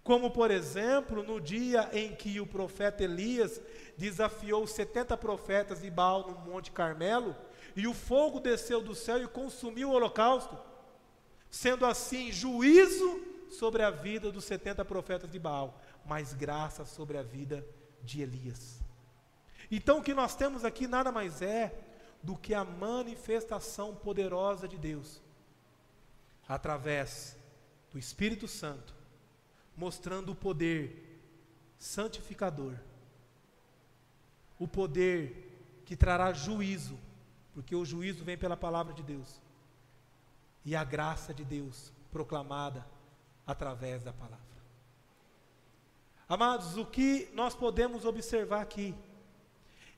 Como, 0.05 0.29
por 0.29 0.51
exemplo, 0.51 1.23
no 1.23 1.41
dia 1.41 1.89
em 1.91 2.15
que 2.15 2.39
o 2.39 2.45
profeta 2.45 3.03
Elias 3.03 3.59
desafiou 3.97 4.67
70 4.67 5.17
profetas 5.17 5.81
de 5.81 5.89
Baal 5.89 6.29
no 6.29 6.37
Monte 6.51 6.69
Carmelo, 6.69 7.35
e 7.75 7.87
o 7.87 7.93
fogo 7.93 8.39
desceu 8.39 8.83
do 8.83 8.93
céu 8.93 9.23
e 9.23 9.27
consumiu 9.27 9.89
o 9.89 9.93
holocausto, 9.93 10.55
sendo 11.49 11.87
assim 11.87 12.31
juízo 12.31 13.19
sobre 13.49 13.81
a 13.81 13.89
vida 13.89 14.31
dos 14.31 14.45
70 14.45 14.85
profetas 14.85 15.31
de 15.31 15.39
Baal, 15.39 15.81
mas 16.05 16.33
graça 16.33 16.85
sobre 16.85 17.17
a 17.17 17.23
vida 17.23 17.67
de 18.03 18.21
Elias. 18.21 18.79
Então 19.71 19.97
o 19.97 20.03
que 20.03 20.13
nós 20.13 20.35
temos 20.35 20.63
aqui 20.63 20.85
nada 20.85 21.11
mais 21.11 21.41
é 21.41 21.73
do 22.21 22.37
que 22.37 22.53
a 22.53 22.63
manifestação 22.63 23.95
poderosa 23.95 24.67
de 24.67 24.77
Deus, 24.77 25.19
através 26.47 27.35
do 27.89 27.97
Espírito 27.97 28.47
Santo, 28.47 28.94
mostrando 29.75 30.31
o 30.31 30.35
poder 30.35 31.19
santificador, 31.77 32.75
o 34.57 34.67
poder 34.67 35.81
que 35.85 35.95
trará 35.95 36.31
juízo, 36.33 36.97
porque 37.53 37.75
o 37.75 37.85
juízo 37.85 38.23
vem 38.23 38.37
pela 38.37 38.57
palavra 38.57 38.93
de 38.93 39.03
Deus, 39.03 39.41
e 40.63 40.75
a 40.75 40.83
graça 40.83 41.33
de 41.33 41.43
Deus 41.43 41.91
proclamada 42.11 42.85
através 43.45 44.03
da 44.03 44.13
palavra. 44.13 44.45
Amados, 46.27 46.75
o 46.75 46.85
que 46.85 47.29
nós 47.33 47.53
podemos 47.53 48.03
observar 48.03 48.61
aqui 48.61 48.95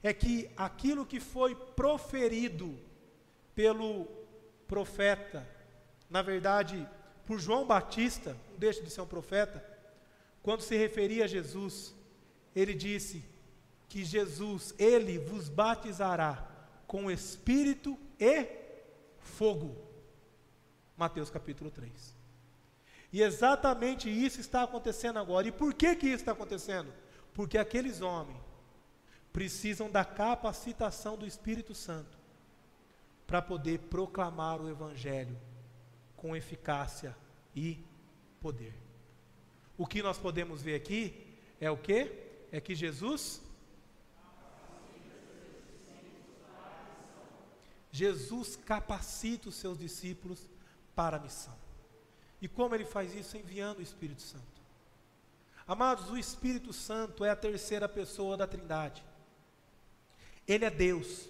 é 0.04 0.14
que 0.14 0.50
aquilo 0.58 1.06
que 1.06 1.20
foi 1.20 1.56
proferido 1.56 2.78
pelo 3.56 4.06
profeta, 4.68 5.48
na 6.10 6.22
verdade, 6.22 6.88
por 7.28 7.40
João 7.40 7.68
Batista, 7.68 8.38
não 8.50 8.58
deixa 8.58 8.82
de 8.82 8.90
ser 8.90 9.02
um 9.02 9.06
profeta, 9.06 9.64
quando 10.42 10.62
se 10.62 10.78
referia 10.78 11.26
a 11.26 11.28
Jesus, 11.28 11.94
ele 12.56 12.74
disse 12.74 13.24
que 13.90 14.06
Jesus, 14.06 14.74
ele 14.80 15.20
vos 15.20 15.50
batizará 15.50 16.50
com 16.88 17.12
espírito 17.12 18.00
e 18.18 18.48
fogo. 19.20 19.76
Mateus 20.96 21.30
capítulo 21.30 21.70
3. 21.70 22.16
E 23.12 23.22
exatamente 23.22 24.10
isso 24.10 24.40
está 24.40 24.64
acontecendo 24.64 25.20
agora. 25.20 25.50
E 25.50 25.52
por 25.52 25.74
que 25.74 25.98
que 25.98 26.08
isso 26.08 26.16
está 26.16 26.32
acontecendo? 26.32 26.94
Porque 27.34 27.58
aqueles 27.58 28.00
homens 28.00 28.40
precisam 29.34 29.92
da 29.92 30.06
capacitação 30.06 31.18
do 31.18 31.28
Espírito 31.28 31.76
Santo 31.76 32.18
para 33.28 33.42
poder 33.42 33.80
proclamar 33.80 34.62
o 34.62 34.70
Evangelho 34.70 35.38
com 36.28 36.36
eficácia 36.36 37.16
e 37.56 37.82
poder. 38.42 38.74
O 39.78 39.88
que 39.88 40.04
nós 40.04 40.18
podemos 40.18 40.62
ver 40.62 40.76
aqui 40.76 41.40
é 41.58 41.72
o 41.72 41.78
que? 41.78 42.12
É 42.52 42.60
que 42.60 42.76
Jesus 42.76 43.42
Jesus 47.90 48.58
capacita 48.58 49.48
os 49.48 49.56
seus 49.56 49.80
discípulos 49.80 50.50
para 50.94 51.16
a 51.16 51.20
missão. 51.20 51.58
E 52.42 52.48
como 52.50 52.76
ele 52.76 52.86
faz 52.86 53.16
isso? 53.16 53.38
Enviando 53.38 53.80
o 53.80 53.82
Espírito 53.82 54.22
Santo. 54.22 54.62
Amados, 55.66 56.10
o 56.10 56.18
Espírito 56.18 56.74
Santo 56.74 57.24
é 57.24 57.30
a 57.30 57.36
terceira 57.38 57.88
pessoa 57.88 58.36
da 58.36 58.46
Trindade. 58.46 59.02
Ele 60.46 60.66
é 60.66 60.70
Deus. 60.70 61.30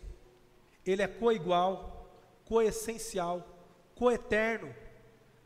Ele 0.83 1.03
é 1.03 1.07
coigual, 1.07 2.11
coessencial, 2.45 3.47
coeterno, 3.97 4.73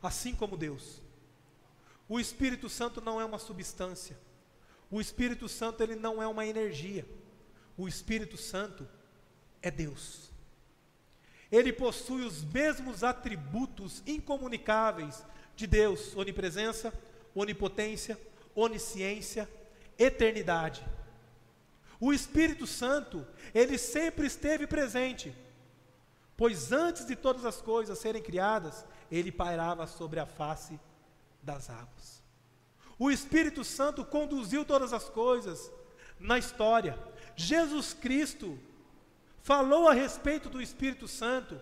assim 0.02 0.34
como 0.34 0.56
Deus. 0.56 1.00
O 2.08 2.18
Espírito 2.18 2.68
Santo 2.68 3.00
não 3.00 3.20
é 3.20 3.24
uma 3.24 3.38
substância. 3.38 4.18
O 4.90 5.00
Espírito 5.00 5.48
Santo 5.48 5.82
ele 5.82 5.94
não 5.94 6.22
é 6.22 6.26
uma 6.26 6.44
energia. 6.44 7.06
O 7.76 7.88
Espírito 7.88 8.36
Santo 8.36 8.86
é 9.62 9.70
Deus. 9.70 10.30
Ele 11.50 11.72
possui 11.72 12.22
os 12.24 12.42
mesmos 12.44 13.04
atributos 13.04 14.02
incomunicáveis 14.06 15.24
de 15.54 15.66
Deus: 15.66 16.14
onipresença, 16.16 16.92
onipotência, 17.34 18.18
onisciência, 18.54 19.48
eternidade. 19.98 20.84
O 22.00 22.12
Espírito 22.12 22.66
Santo, 22.66 23.24
ele 23.54 23.78
sempre 23.78 24.26
esteve 24.26 24.66
presente, 24.66 25.32
pois 26.36 26.72
antes 26.72 27.06
de 27.06 27.14
todas 27.14 27.44
as 27.44 27.60
coisas 27.60 27.98
serem 27.98 28.20
criadas, 28.20 28.84
ele 29.18 29.30
pairava 29.30 29.86
sobre 29.86 30.18
a 30.18 30.26
face 30.26 30.80
das 31.42 31.68
águas. 31.68 32.22
O 32.98 33.10
Espírito 33.10 33.62
Santo 33.62 34.04
conduziu 34.04 34.64
todas 34.64 34.92
as 34.92 35.08
coisas 35.08 35.70
na 36.18 36.38
história. 36.38 36.98
Jesus 37.36 37.92
Cristo 37.92 38.58
falou 39.42 39.88
a 39.88 39.92
respeito 39.92 40.48
do 40.48 40.62
Espírito 40.62 41.06
Santo, 41.06 41.60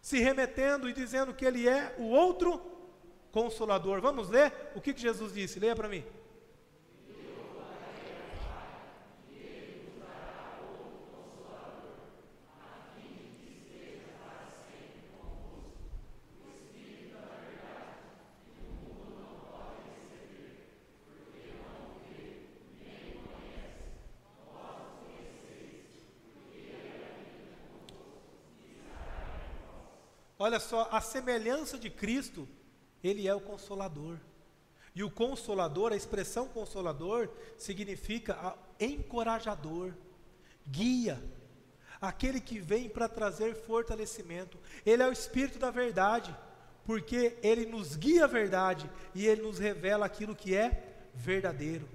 se 0.00 0.18
remetendo 0.20 0.88
e 0.88 0.92
dizendo 0.92 1.34
que 1.34 1.44
ele 1.44 1.68
é 1.68 1.94
o 1.98 2.04
outro 2.04 2.58
consolador. 3.30 4.00
Vamos 4.00 4.30
ler 4.30 4.52
o 4.74 4.80
que, 4.80 4.96
Jesus 4.96 5.34
disse? 5.34 5.60
Leia 5.60 5.76
para 5.76 5.88
mim. 5.88 6.04
Olha 30.46 30.60
só, 30.60 30.88
a 30.92 31.00
semelhança 31.00 31.76
de 31.76 31.90
Cristo, 31.90 32.48
ele 33.02 33.26
é 33.26 33.34
o 33.34 33.40
consolador. 33.40 34.16
E 34.94 35.02
o 35.02 35.10
consolador, 35.10 35.92
a 35.92 35.96
expressão 35.96 36.46
consolador, 36.46 37.28
significa 37.58 38.56
encorajador, 38.78 39.92
guia, 40.64 41.20
aquele 42.00 42.40
que 42.40 42.60
vem 42.60 42.88
para 42.88 43.08
trazer 43.08 43.56
fortalecimento. 43.56 44.56
Ele 44.86 45.02
é 45.02 45.08
o 45.08 45.12
Espírito 45.12 45.58
da 45.58 45.72
verdade, 45.72 46.32
porque 46.84 47.36
ele 47.42 47.66
nos 47.66 47.96
guia 47.96 48.22
a 48.22 48.28
verdade 48.28 48.88
e 49.16 49.26
ele 49.26 49.42
nos 49.42 49.58
revela 49.58 50.06
aquilo 50.06 50.36
que 50.36 50.54
é 50.54 50.94
verdadeiro. 51.12 51.88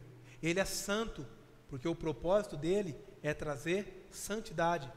Ele 0.44 0.60
é 0.60 0.66
santo, 0.66 1.26
porque 1.70 1.88
o 1.88 1.96
propósito 1.96 2.58
dele 2.58 2.98
é 3.24 3.34
trazer 3.34 4.10
santidade 4.12 4.92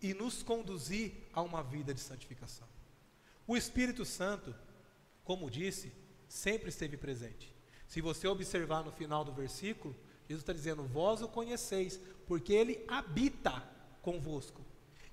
e 0.00 0.14
nos 0.14 0.42
conduzir 0.42 1.12
a 1.32 1.42
uma 1.42 1.62
vida 1.62 1.92
de 1.92 2.00
santificação. 2.00 2.68
O 3.46 3.56
Espírito 3.56 4.04
Santo, 4.04 4.54
como 5.24 5.50
disse, 5.50 5.92
sempre 6.28 6.68
esteve 6.68 6.96
presente. 6.96 7.54
Se 7.86 8.00
você 8.00 8.28
observar 8.28 8.84
no 8.84 8.92
final 8.92 9.24
do 9.24 9.32
versículo, 9.32 9.96
Jesus 10.28 10.42
está 10.42 10.52
dizendo: 10.52 10.84
Vós 10.84 11.22
o 11.22 11.28
conheceis, 11.28 11.98
porque 12.26 12.52
ele 12.52 12.84
habita 12.86 13.62
convosco 14.02 14.62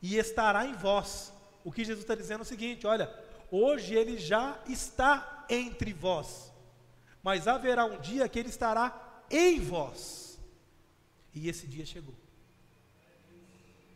e 0.01 0.17
estará 0.17 0.65
em 0.65 0.73
vós. 0.73 1.33
O 1.63 1.71
que 1.71 1.83
Jesus 1.83 2.03
está 2.03 2.13
dizendo 2.13 2.39
é 2.39 2.43
o 2.43 2.45
seguinte: 2.45 2.85
olha, 2.85 3.11
hoje 3.49 3.95
ele 3.95 4.17
já 4.17 4.61
está 4.67 5.45
entre 5.49 5.93
vós, 5.93 6.51
mas 7.23 7.47
haverá 7.47 7.85
um 7.85 7.99
dia 7.99 8.27
que 8.27 8.37
ele 8.37 8.49
estará 8.49 9.23
em 9.31 9.59
vós. 9.59 10.39
E 11.33 11.49
esse 11.49 11.65
dia 11.67 11.85
chegou. 11.85 12.15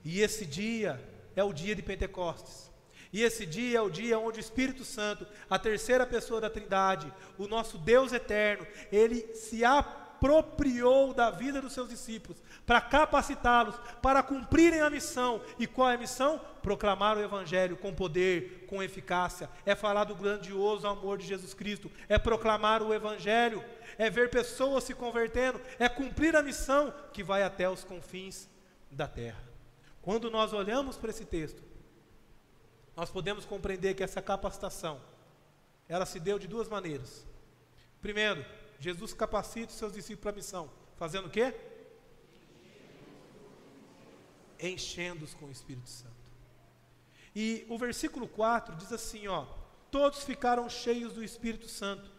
E 0.03 0.21
esse 0.21 0.45
dia 0.45 1.01
é 1.35 1.43
o 1.43 1.53
dia 1.53 1.75
de 1.75 1.81
Pentecostes. 1.81 2.69
E 3.11 3.23
esse 3.23 3.45
dia 3.45 3.79
é 3.79 3.81
o 3.81 3.89
dia 3.89 4.19
onde 4.19 4.39
o 4.39 4.41
Espírito 4.41 4.85
Santo, 4.85 5.25
a 5.49 5.57
terceira 5.57 6.05
pessoa 6.05 6.39
da 6.39 6.49
Trindade, 6.49 7.11
o 7.37 7.47
nosso 7.47 7.77
Deus 7.77 8.13
eterno, 8.13 8.67
ele 8.91 9.33
se 9.33 9.65
apropriou 9.65 11.11
da 11.11 11.31
vida 11.31 11.59
dos 11.59 11.73
seus 11.73 11.89
discípulos 11.89 12.37
para 12.67 12.79
capacitá-los 12.79 13.75
para 13.99 14.21
cumprirem 14.21 14.81
a 14.81 14.91
missão. 14.91 15.41
E 15.57 15.65
qual 15.65 15.89
é 15.89 15.95
a 15.95 15.97
missão? 15.97 16.39
Proclamar 16.61 17.17
o 17.17 17.21
Evangelho 17.21 17.75
com 17.77 17.95
poder, 17.95 18.67
com 18.67 18.83
eficácia. 18.83 19.49
É 19.65 19.73
falar 19.73 20.03
do 20.03 20.15
grandioso 20.15 20.85
amor 20.85 21.17
de 21.17 21.25
Jesus 21.25 21.55
Cristo. 21.55 21.89
É 22.07 22.19
proclamar 22.19 22.83
o 22.83 22.93
Evangelho. 22.93 23.63
É 23.97 24.07
ver 24.07 24.29
pessoas 24.29 24.83
se 24.83 24.93
convertendo. 24.93 25.59
É 25.79 25.89
cumprir 25.89 26.35
a 26.35 26.43
missão 26.43 26.93
que 27.11 27.23
vai 27.23 27.41
até 27.41 27.67
os 27.67 27.83
confins 27.83 28.47
da 28.91 29.07
terra. 29.07 29.49
Quando 30.01 30.29
nós 30.29 30.53
olhamos 30.53 30.97
para 30.97 31.09
esse 31.09 31.25
texto, 31.25 31.61
nós 32.95 33.09
podemos 33.09 33.45
compreender 33.45 33.93
que 33.93 34.03
essa 34.03 34.21
capacitação, 34.21 35.01
ela 35.87 36.05
se 36.05 36.19
deu 36.19 36.37
de 36.37 36.47
duas 36.47 36.67
maneiras. 36.67 37.25
Primeiro, 38.01 38.45
Jesus 38.79 39.13
capacita 39.13 39.71
os 39.71 39.77
seus 39.77 39.93
discípulos 39.93 40.21
para 40.21 40.31
a 40.31 40.35
missão, 40.35 40.69
fazendo 40.97 41.27
o 41.27 41.29
quê? 41.29 41.53
Enchendo-os 44.59 45.33
com 45.33 45.45
o 45.45 45.51
Espírito 45.51 45.89
Santo. 45.89 46.19
E 47.35 47.65
o 47.69 47.77
versículo 47.77 48.27
4 48.27 48.75
diz 48.75 48.91
assim, 48.91 49.27
ó: 49.27 49.45
Todos 49.89 50.23
ficaram 50.23 50.69
cheios 50.69 51.13
do 51.13 51.23
Espírito 51.23 51.67
Santo 51.67 52.11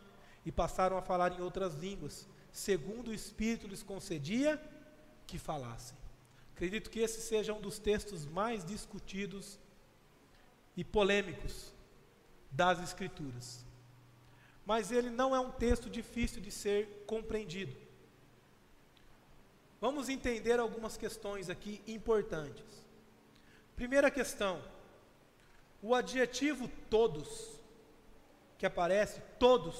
e 0.44 0.52
passaram 0.52 0.96
a 0.96 1.02
falar 1.02 1.32
em 1.32 1.42
outras 1.42 1.74
línguas, 1.74 2.26
segundo 2.50 3.08
o 3.08 3.14
Espírito 3.14 3.66
lhes 3.66 3.82
concedia 3.82 4.60
que 5.26 5.38
falassem. 5.38 5.99
Acredito 6.60 6.90
que 6.90 7.00
esse 7.00 7.22
seja 7.22 7.54
um 7.54 7.60
dos 7.60 7.78
textos 7.78 8.26
mais 8.26 8.62
discutidos 8.62 9.58
e 10.76 10.84
polêmicos 10.84 11.72
das 12.50 12.78
Escrituras. 12.82 13.64
Mas 14.66 14.92
ele 14.92 15.08
não 15.08 15.34
é 15.34 15.40
um 15.40 15.50
texto 15.50 15.88
difícil 15.88 16.38
de 16.42 16.50
ser 16.50 17.02
compreendido. 17.06 17.74
Vamos 19.80 20.10
entender 20.10 20.60
algumas 20.60 20.98
questões 20.98 21.48
aqui 21.48 21.80
importantes. 21.86 22.84
Primeira 23.74 24.10
questão: 24.10 24.62
o 25.80 25.94
adjetivo 25.94 26.70
todos, 26.90 27.58
que 28.58 28.66
aparece, 28.66 29.22
todos, 29.38 29.78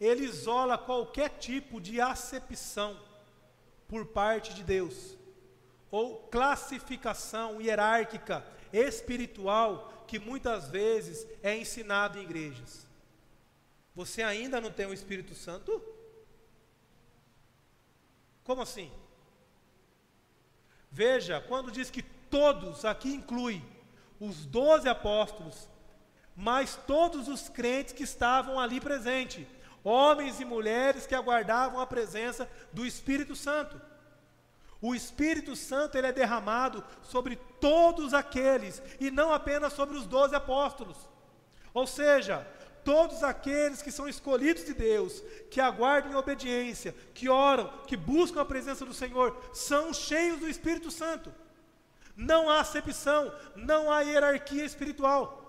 ele 0.00 0.24
isola 0.24 0.76
qualquer 0.76 1.38
tipo 1.38 1.80
de 1.80 2.00
acepção 2.00 3.14
por 3.88 4.06
parte 4.06 4.54
de 4.54 4.62
Deus, 4.62 5.16
ou 5.90 6.18
classificação 6.28 7.60
hierárquica 7.60 8.44
espiritual 8.72 10.04
que 10.06 10.18
muitas 10.18 10.68
vezes 10.68 11.26
é 11.42 11.56
ensinado 11.56 12.18
em 12.18 12.22
igrejas. 12.22 12.86
Você 13.94 14.22
ainda 14.22 14.60
não 14.60 14.70
tem 14.70 14.86
o 14.86 14.92
Espírito 14.92 15.34
Santo? 15.34 15.82
Como 18.44 18.62
assim? 18.62 18.92
Veja, 20.90 21.40
quando 21.40 21.72
diz 21.72 21.90
que 21.90 22.02
todos, 22.02 22.84
aqui 22.84 23.12
inclui 23.12 23.62
os 24.20 24.46
doze 24.46 24.88
apóstolos, 24.88 25.68
mas 26.34 26.76
todos 26.86 27.28
os 27.28 27.48
crentes 27.48 27.92
que 27.92 28.02
estavam 28.02 28.60
ali 28.60 28.80
presentes 28.80 29.46
homens 29.86 30.40
e 30.40 30.44
mulheres 30.44 31.06
que 31.06 31.14
aguardavam 31.14 31.80
a 31.80 31.86
presença 31.86 32.50
do 32.72 32.84
Espírito 32.84 33.36
Santo. 33.36 33.80
O 34.82 34.94
Espírito 34.94 35.54
Santo 35.54 35.96
ele 35.96 36.08
é 36.08 36.12
derramado 36.12 36.84
sobre 37.02 37.36
todos 37.60 38.12
aqueles 38.12 38.82
e 38.98 39.10
não 39.10 39.32
apenas 39.32 39.72
sobre 39.72 39.96
os 39.96 40.04
doze 40.04 40.34
apóstolos. 40.34 40.96
Ou 41.72 41.86
seja, 41.86 42.46
todos 42.84 43.22
aqueles 43.22 43.80
que 43.80 43.92
são 43.92 44.08
escolhidos 44.08 44.64
de 44.64 44.74
Deus, 44.74 45.22
que 45.50 45.60
aguardam 45.60 46.12
em 46.12 46.16
obediência, 46.16 46.94
que 47.14 47.28
oram, 47.28 47.68
que 47.86 47.96
buscam 47.96 48.40
a 48.40 48.44
presença 48.44 48.84
do 48.84 48.92
Senhor, 48.92 49.40
são 49.52 49.94
cheios 49.94 50.40
do 50.40 50.48
Espírito 50.48 50.90
Santo. 50.90 51.32
Não 52.16 52.50
há 52.50 52.60
acepção, 52.60 53.32
não 53.54 53.90
há 53.90 54.00
hierarquia 54.00 54.64
espiritual. 54.64 55.44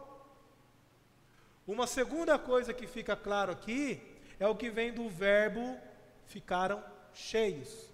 Uma 1.65 1.88
segunda 1.88 2.38
coisa 2.38 2.73
que 2.73 2.86
fica 2.86 3.15
claro 3.15 3.52
aqui 3.52 4.17
é 4.39 4.47
o 4.47 4.56
que 4.56 4.69
vem 4.69 4.93
do 4.93 5.10
verbo 5.10 5.78
ficaram 6.26 6.84
cheios. 7.13 7.89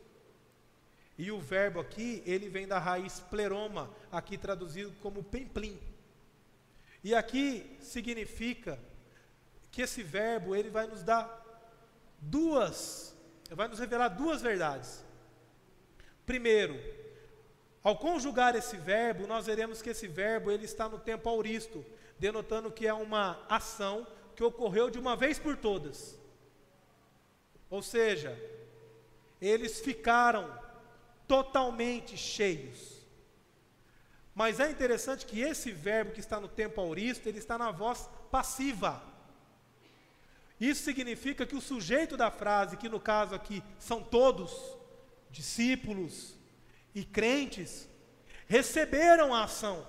E 1.17 1.31
o 1.31 1.39
verbo 1.39 1.79
aqui, 1.79 2.23
ele 2.25 2.49
vem 2.49 2.67
da 2.67 2.79
raiz 2.79 3.19
pleroma, 3.19 3.89
aqui 4.11 4.37
traduzido 4.37 4.91
como 5.01 5.23
pemplim. 5.23 5.79
E 7.03 7.13
aqui 7.13 7.77
significa 7.79 8.79
que 9.71 9.81
esse 9.81 10.01
verbo, 10.01 10.55
ele 10.55 10.69
vai 10.69 10.87
nos 10.87 11.03
dar 11.03 11.41
duas, 12.19 13.15
vai 13.51 13.67
nos 13.67 13.79
revelar 13.79 14.09
duas 14.09 14.41
verdades. 14.41 15.03
Primeiro, 16.25 16.79
ao 17.83 17.97
conjugar 17.97 18.55
esse 18.55 18.77
verbo, 18.77 19.27
nós 19.27 19.45
veremos 19.45 19.81
que 19.81 19.89
esse 19.89 20.07
verbo 20.07 20.49
ele 20.49 20.65
está 20.65 20.87
no 20.87 20.97
tempo 20.97 21.29
auristo, 21.29 21.85
denotando 22.17 22.71
que 22.71 22.87
é 22.87 22.93
uma 22.93 23.45
ação 23.49 24.07
que 24.35 24.43
ocorreu 24.43 24.89
de 24.89 24.97
uma 24.97 25.15
vez 25.15 25.37
por 25.37 25.57
todas. 25.57 26.17
Ou 27.73 27.81
seja, 27.81 28.39
eles 29.41 29.79
ficaram 29.79 30.47
totalmente 31.27 32.15
cheios. 32.15 33.01
Mas 34.35 34.59
é 34.59 34.69
interessante 34.69 35.25
que 35.25 35.41
esse 35.41 35.71
verbo 35.71 36.11
que 36.11 36.19
está 36.19 36.39
no 36.39 36.47
tempo 36.47 36.79
auristo, 36.79 37.27
ele 37.27 37.39
está 37.39 37.57
na 37.57 37.71
voz 37.71 38.07
passiva. 38.29 39.01
Isso 40.61 40.83
significa 40.83 41.47
que 41.47 41.55
o 41.55 41.61
sujeito 41.61 42.15
da 42.15 42.29
frase, 42.29 42.77
que 42.77 42.87
no 42.87 42.99
caso 42.99 43.33
aqui 43.33 43.63
são 43.79 44.03
todos, 44.03 44.53
discípulos 45.31 46.35
e 46.93 47.03
crentes, 47.03 47.89
receberam 48.45 49.33
a 49.33 49.45
ação. 49.45 49.87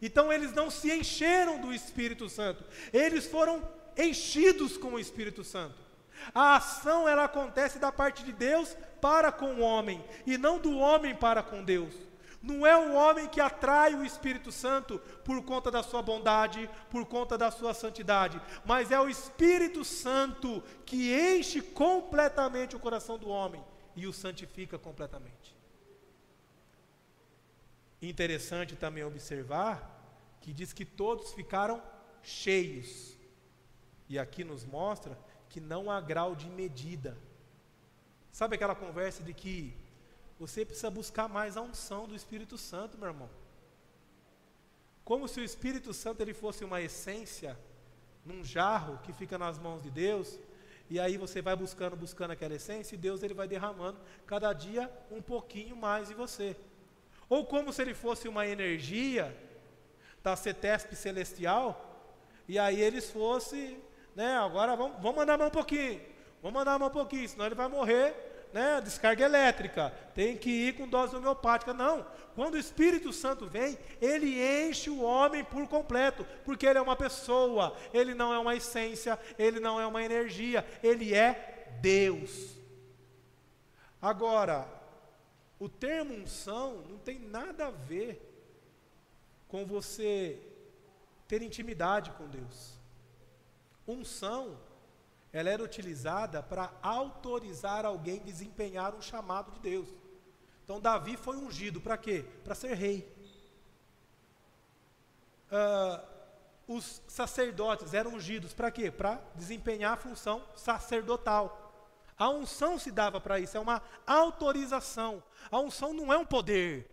Então 0.00 0.32
eles 0.32 0.52
não 0.52 0.70
se 0.70 0.92
encheram 0.92 1.60
do 1.60 1.74
Espírito 1.74 2.28
Santo, 2.28 2.64
eles 2.92 3.26
foram 3.26 3.68
enchidos 3.96 4.76
com 4.76 4.92
o 4.92 5.00
Espírito 5.00 5.42
Santo. 5.42 5.87
A 6.34 6.56
ação 6.56 7.08
ela 7.08 7.24
acontece 7.24 7.78
da 7.78 7.92
parte 7.92 8.24
de 8.24 8.32
Deus 8.32 8.76
para 9.00 9.30
com 9.30 9.54
o 9.54 9.60
homem 9.60 10.04
e 10.26 10.36
não 10.36 10.58
do 10.58 10.76
homem 10.78 11.14
para 11.14 11.42
com 11.42 11.64
Deus. 11.64 11.94
Não 12.40 12.64
é 12.66 12.76
o 12.76 12.94
homem 12.94 13.26
que 13.28 13.40
atrai 13.40 13.94
o 13.94 14.04
Espírito 14.04 14.52
Santo 14.52 15.00
por 15.24 15.42
conta 15.42 15.70
da 15.70 15.82
sua 15.82 16.00
bondade, 16.00 16.70
por 16.88 17.04
conta 17.04 17.36
da 17.36 17.50
sua 17.50 17.74
santidade, 17.74 18.40
mas 18.64 18.92
é 18.92 19.00
o 19.00 19.08
Espírito 19.08 19.84
Santo 19.84 20.62
que 20.86 21.12
enche 21.12 21.60
completamente 21.60 22.76
o 22.76 22.80
coração 22.80 23.18
do 23.18 23.28
homem 23.28 23.64
e 23.96 24.06
o 24.06 24.12
santifica 24.12 24.78
completamente. 24.78 25.56
Interessante 28.00 28.76
também 28.76 29.02
observar 29.02 29.96
que 30.40 30.52
diz 30.52 30.72
que 30.72 30.84
todos 30.84 31.32
ficaram 31.32 31.82
cheios. 32.22 33.16
E 34.08 34.18
aqui 34.18 34.44
nos 34.44 34.64
mostra 34.64 35.18
que 35.48 35.60
não 35.60 35.90
há 35.90 36.00
grau 36.00 36.34
de 36.34 36.48
medida. 36.48 37.16
Sabe 38.30 38.56
aquela 38.56 38.74
conversa 38.74 39.22
de 39.22 39.32
que 39.32 39.74
você 40.38 40.64
precisa 40.64 40.90
buscar 40.90 41.28
mais 41.28 41.56
a 41.56 41.62
unção 41.62 42.06
do 42.06 42.14
Espírito 42.14 42.56
Santo, 42.56 42.96
meu 42.96 43.08
irmão? 43.08 43.30
Como 45.04 45.26
se 45.26 45.40
o 45.40 45.44
Espírito 45.44 45.92
Santo 45.92 46.20
ele 46.20 46.34
fosse 46.34 46.64
uma 46.64 46.80
essência 46.80 47.58
num 48.24 48.44
jarro 48.44 48.98
que 48.98 49.12
fica 49.12 49.38
nas 49.38 49.58
mãos 49.58 49.82
de 49.82 49.90
Deus, 49.90 50.38
e 50.90 51.00
aí 51.00 51.16
você 51.16 51.42
vai 51.42 51.56
buscando, 51.56 51.96
buscando 51.96 52.30
aquela 52.32 52.54
essência, 52.54 52.94
e 52.94 52.98
Deus 52.98 53.22
ele 53.22 53.34
vai 53.34 53.48
derramando 53.48 53.98
cada 54.26 54.52
dia 54.52 54.90
um 55.10 55.20
pouquinho 55.20 55.74
mais 55.74 56.10
em 56.10 56.14
você. 56.14 56.56
Ou 57.28 57.44
como 57.46 57.72
se 57.72 57.82
ele 57.82 57.94
fosse 57.94 58.28
uma 58.28 58.46
energia 58.46 59.36
da 60.22 60.36
CETESP 60.36 60.94
celestial, 60.94 61.84
e 62.46 62.58
aí 62.58 62.80
eles 62.80 63.10
fossem 63.10 63.82
né? 64.18 64.36
Agora 64.36 64.74
vamos, 64.74 65.00
vamos 65.00 65.16
mandar 65.16 65.38
mais 65.38 65.48
um 65.48 65.52
pouquinho. 65.52 66.00
Vamos 66.42 66.58
mandar 66.58 66.76
mais 66.76 66.90
um 66.90 66.92
pouquinho, 66.92 67.28
senão 67.28 67.46
ele 67.46 67.54
vai 67.54 67.68
morrer, 67.68 68.48
né? 68.52 68.80
Descarga 68.80 69.24
elétrica. 69.24 69.90
Tem 70.12 70.36
que 70.36 70.50
ir 70.50 70.76
com 70.76 70.88
dose 70.88 71.14
homeopática. 71.14 71.72
Não. 71.72 72.04
Quando 72.34 72.54
o 72.54 72.58
Espírito 72.58 73.12
Santo 73.12 73.46
vem, 73.46 73.78
ele 74.00 74.40
enche 74.42 74.90
o 74.90 75.02
homem 75.02 75.44
por 75.44 75.68
completo, 75.68 76.26
porque 76.44 76.66
ele 76.66 76.80
é 76.80 76.82
uma 76.82 76.96
pessoa, 76.96 77.76
ele 77.94 78.12
não 78.12 78.34
é 78.34 78.38
uma 78.40 78.56
essência, 78.56 79.16
ele 79.38 79.60
não 79.60 79.80
é 79.80 79.86
uma 79.86 80.02
energia, 80.02 80.66
ele 80.82 81.14
é 81.14 81.78
Deus. 81.80 82.58
Agora, 84.02 84.66
o 85.60 85.68
termo 85.68 86.14
unção 86.14 86.82
não 86.90 86.98
tem 86.98 87.20
nada 87.20 87.68
a 87.68 87.70
ver 87.70 88.20
com 89.46 89.64
você 89.64 90.40
ter 91.28 91.40
intimidade 91.40 92.10
com 92.12 92.26
Deus. 92.26 92.77
Unção, 93.88 94.60
ela 95.32 95.48
era 95.48 95.64
utilizada 95.64 96.42
para 96.42 96.70
autorizar 96.82 97.86
alguém 97.86 98.20
desempenhar 98.20 98.94
um 98.94 99.00
chamado 99.00 99.50
de 99.52 99.60
Deus. 99.60 99.88
Então 100.62 100.78
Davi 100.78 101.16
foi 101.16 101.38
ungido 101.38 101.80
para 101.80 101.96
quê? 101.96 102.24
Para 102.44 102.54
ser 102.54 102.74
rei. 102.74 103.10
Uh, 105.50 106.18
os 106.68 107.02
sacerdotes 107.08 107.94
eram 107.94 108.12
ungidos 108.12 108.52
para 108.52 108.70
quê? 108.70 108.90
Para 108.90 109.22
desempenhar 109.34 109.94
a 109.94 109.96
função 109.96 110.44
sacerdotal. 110.54 111.64
A 112.18 112.28
unção 112.28 112.78
se 112.78 112.90
dava 112.90 113.20
para 113.20 113.40
isso, 113.40 113.56
é 113.56 113.60
uma 113.60 113.80
autorização. 114.06 115.22
A 115.50 115.58
unção 115.58 115.94
não 115.94 116.12
é 116.12 116.18
um 116.18 116.26
poder. 116.26 116.90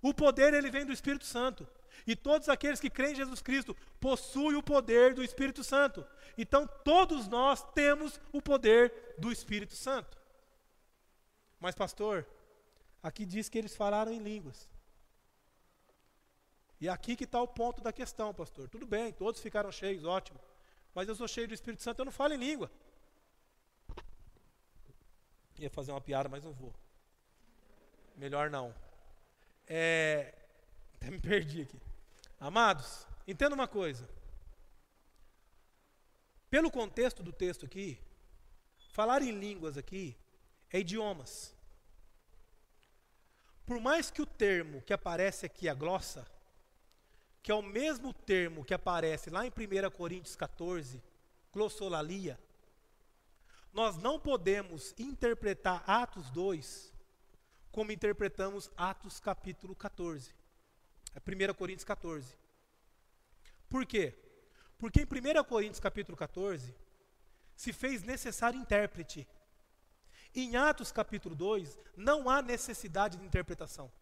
O 0.00 0.14
poder 0.14 0.54
ele 0.54 0.70
vem 0.70 0.86
do 0.86 0.92
Espírito 0.92 1.26
Santo. 1.26 1.68
E 2.10 2.16
todos 2.16 2.48
aqueles 2.48 2.80
que 2.80 2.90
creem 2.90 3.12
em 3.12 3.14
Jesus 3.14 3.40
Cristo 3.40 3.72
possuem 4.00 4.56
o 4.56 4.62
poder 4.64 5.14
do 5.14 5.22
Espírito 5.22 5.62
Santo. 5.62 6.04
Então, 6.36 6.66
todos 6.66 7.28
nós 7.28 7.62
temos 7.72 8.20
o 8.32 8.42
poder 8.42 9.14
do 9.16 9.30
Espírito 9.30 9.76
Santo. 9.76 10.18
Mas, 11.60 11.76
pastor, 11.76 12.26
aqui 13.00 13.24
diz 13.24 13.48
que 13.48 13.56
eles 13.56 13.76
falaram 13.76 14.10
em 14.12 14.18
línguas. 14.18 14.68
E 16.80 16.88
aqui 16.88 17.14
que 17.14 17.22
está 17.22 17.40
o 17.40 17.46
ponto 17.46 17.80
da 17.80 17.92
questão, 17.92 18.34
pastor. 18.34 18.68
Tudo 18.68 18.86
bem, 18.86 19.12
todos 19.12 19.40
ficaram 19.40 19.70
cheios, 19.70 20.04
ótimo. 20.04 20.40
Mas 20.92 21.06
eu 21.06 21.14
sou 21.14 21.28
cheio 21.28 21.46
do 21.46 21.54
Espírito 21.54 21.84
Santo, 21.84 22.00
eu 22.00 22.06
não 22.06 22.10
falo 22.10 22.34
em 22.34 22.38
língua. 22.38 22.68
Ia 25.60 25.70
fazer 25.70 25.92
uma 25.92 26.00
piada, 26.00 26.28
mas 26.28 26.42
não 26.42 26.52
vou. 26.52 26.74
Melhor 28.16 28.50
não. 28.50 28.74
É, 29.64 30.34
até 30.96 31.08
me 31.08 31.20
perdi 31.20 31.62
aqui. 31.62 31.89
Amados, 32.40 33.06
entenda 33.26 33.54
uma 33.54 33.68
coisa. 33.68 34.08
Pelo 36.48 36.70
contexto 36.70 37.22
do 37.22 37.34
texto 37.34 37.66
aqui, 37.66 38.00
falar 38.92 39.20
em 39.20 39.30
línguas 39.30 39.76
aqui 39.76 40.16
é 40.70 40.80
idiomas. 40.80 41.54
Por 43.66 43.78
mais 43.78 44.10
que 44.10 44.22
o 44.22 44.26
termo 44.26 44.80
que 44.80 44.94
aparece 44.94 45.44
aqui, 45.44 45.68
a 45.68 45.74
glossa, 45.74 46.26
que 47.42 47.52
é 47.52 47.54
o 47.54 47.62
mesmo 47.62 48.14
termo 48.14 48.64
que 48.64 48.72
aparece 48.72 49.28
lá 49.28 49.46
em 49.46 49.50
1 49.50 49.90
Coríntios 49.90 50.34
14, 50.34 51.02
glossolalia, 51.52 52.40
nós 53.70 53.98
não 53.98 54.18
podemos 54.18 54.94
interpretar 54.98 55.84
Atos 55.86 56.30
2 56.30 56.90
como 57.70 57.92
interpretamos 57.92 58.70
Atos 58.76 59.20
capítulo 59.20 59.76
14. 59.76 60.39
É 61.14 61.18
1 61.18 61.54
Coríntios 61.54 61.84
14. 61.84 62.36
Por 63.68 63.86
quê? 63.86 64.14
Porque 64.78 65.02
em 65.02 65.04
1 65.04 65.44
Coríntios 65.44 65.80
capítulo 65.80 66.16
14 66.16 66.74
se 67.54 67.72
fez 67.72 68.02
necessário 68.02 68.58
intérprete. 68.58 69.28
Em 70.34 70.56
Atos 70.56 70.90
capítulo 70.90 71.34
2 71.34 71.78
não 71.96 72.30
há 72.30 72.40
necessidade 72.40 73.18
de 73.18 73.24
interpretação. 73.24 73.92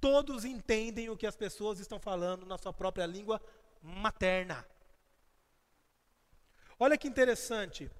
Todos 0.00 0.44
entendem 0.44 1.10
o 1.10 1.16
que 1.16 1.26
as 1.26 1.36
pessoas 1.36 1.78
estão 1.80 1.98
falando 1.98 2.46
na 2.46 2.58
sua 2.58 2.72
própria 2.72 3.06
língua 3.06 3.40
materna. 3.82 4.66
Olha 6.78 6.96
que 6.96 7.08
interessante. 7.08 7.90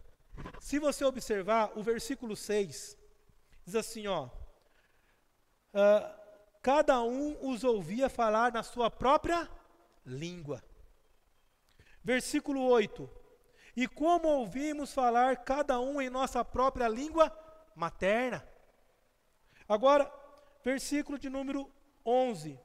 Se 0.61 0.79
você 0.79 1.05
observar 1.05 1.73
o 1.77 1.83
versículo 1.83 2.37
6, 2.37 2.97
diz 3.64 3.75
assim, 3.75 4.07
ó. 4.07 4.27
Uh, 5.75 6.28
cada 6.62 7.03
um 7.03 7.37
os 7.49 7.64
ouvia 7.64 8.09
falar 8.09 8.53
na 8.53 8.62
sua 8.62 8.90
própria 8.90 9.49
língua. 10.05 10.62
Versículo 12.03 12.62
8. 12.62 13.09
E 13.77 13.87
como 13.87 14.29
ouvimos 14.29 14.92
falar 14.92 15.44
cada 15.44 15.79
um 15.81 16.01
em 16.01 16.11
nossa 16.11 16.44
própria 16.44 16.88
língua 16.88 17.33
materna. 17.75 18.47
Agora, 19.68 20.12
versículo 20.64 21.18
de 21.18 21.29
número 21.29 21.71
11. 22.05 22.59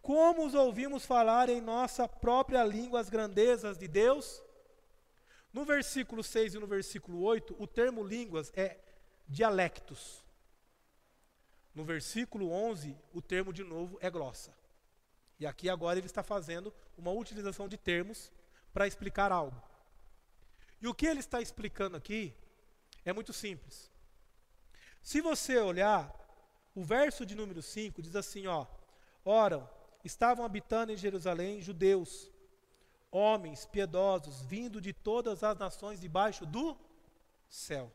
Como 0.00 0.46
os 0.46 0.54
ouvimos 0.54 1.04
falar 1.04 1.48
em 1.48 1.60
nossa 1.60 2.08
própria 2.08 2.62
língua 2.62 3.00
as 3.00 3.10
grandezas 3.10 3.76
de 3.76 3.88
Deus? 3.88 4.42
No 5.52 5.64
versículo 5.64 6.22
6 6.22 6.54
e 6.54 6.58
no 6.58 6.66
versículo 6.66 7.22
8, 7.22 7.56
o 7.58 7.66
termo 7.66 8.04
línguas 8.04 8.52
é 8.54 8.78
dialectos. 9.26 10.25
No 11.76 11.84
versículo 11.84 12.50
11, 12.50 12.96
o 13.12 13.20
termo 13.20 13.52
de 13.52 13.62
novo 13.62 13.98
é 14.00 14.08
glossa. 14.08 14.56
E 15.38 15.46
aqui 15.46 15.68
agora 15.68 15.98
ele 15.98 16.06
está 16.06 16.22
fazendo 16.22 16.72
uma 16.96 17.10
utilização 17.10 17.68
de 17.68 17.76
termos 17.76 18.32
para 18.72 18.86
explicar 18.86 19.30
algo. 19.30 19.62
E 20.80 20.88
o 20.88 20.94
que 20.94 21.06
ele 21.06 21.20
está 21.20 21.38
explicando 21.38 21.94
aqui 21.94 22.34
é 23.04 23.12
muito 23.12 23.30
simples. 23.30 23.92
Se 25.02 25.20
você 25.20 25.58
olhar, 25.58 26.10
o 26.74 26.82
verso 26.82 27.26
de 27.26 27.34
número 27.34 27.60
5 27.60 28.00
diz 28.00 28.16
assim, 28.16 28.46
ó: 28.46 28.66
Ora, 29.22 29.70
estavam 30.02 30.46
habitando 30.46 30.92
em 30.92 30.96
Jerusalém 30.96 31.60
judeus, 31.60 32.30
homens 33.10 33.66
piedosos, 33.66 34.40
vindo 34.40 34.80
de 34.80 34.94
todas 34.94 35.44
as 35.44 35.58
nações 35.58 36.00
debaixo 36.00 36.46
do 36.46 36.74
céu. 37.50 37.92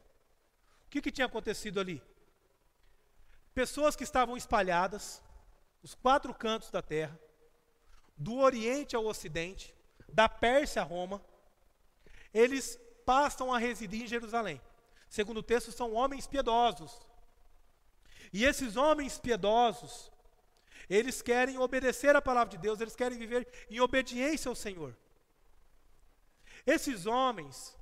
O 0.86 0.90
que, 0.92 1.02
que 1.02 1.12
tinha 1.12 1.26
acontecido 1.26 1.80
ali? 1.80 2.00
Pessoas 3.54 3.96
que 3.96 4.04
estavam 4.04 4.38
espalhadas, 4.38 5.22
os 5.84 5.94
quatro 5.94 6.34
cantos 6.34 6.72
da 6.72 6.82
terra, 6.82 7.20
do 8.16 8.38
Oriente 8.38 8.96
ao 8.96 9.06
Ocidente, 9.06 9.76
da 10.08 10.30
Pérsia 10.30 10.82
a 10.82 10.86
Roma, 10.86 11.22
eles 12.34 12.80
passam 13.06 13.54
a 13.54 13.58
residir 13.58 14.04
em 14.04 14.08
Jerusalém. 14.08 14.62
Segundo 15.10 15.38
o 15.40 15.44
texto, 15.44 15.72
são 15.72 15.94
homens 15.94 16.28
piedosos. 16.28 17.00
E 18.32 18.46
esses 18.46 18.78
homens 18.78 19.18
piedosos, 19.18 20.10
eles 20.90 21.22
querem 21.22 21.58
obedecer 21.58 22.16
à 22.16 22.22
palavra 22.22 22.52
de 22.52 22.58
Deus, 22.58 22.80
eles 22.80 22.96
querem 22.96 23.18
viver 23.18 23.48
em 23.70 23.82
obediência 23.82 24.48
ao 24.48 24.56
Senhor. 24.56 24.96
Esses 26.66 27.06
homens, 27.06 27.78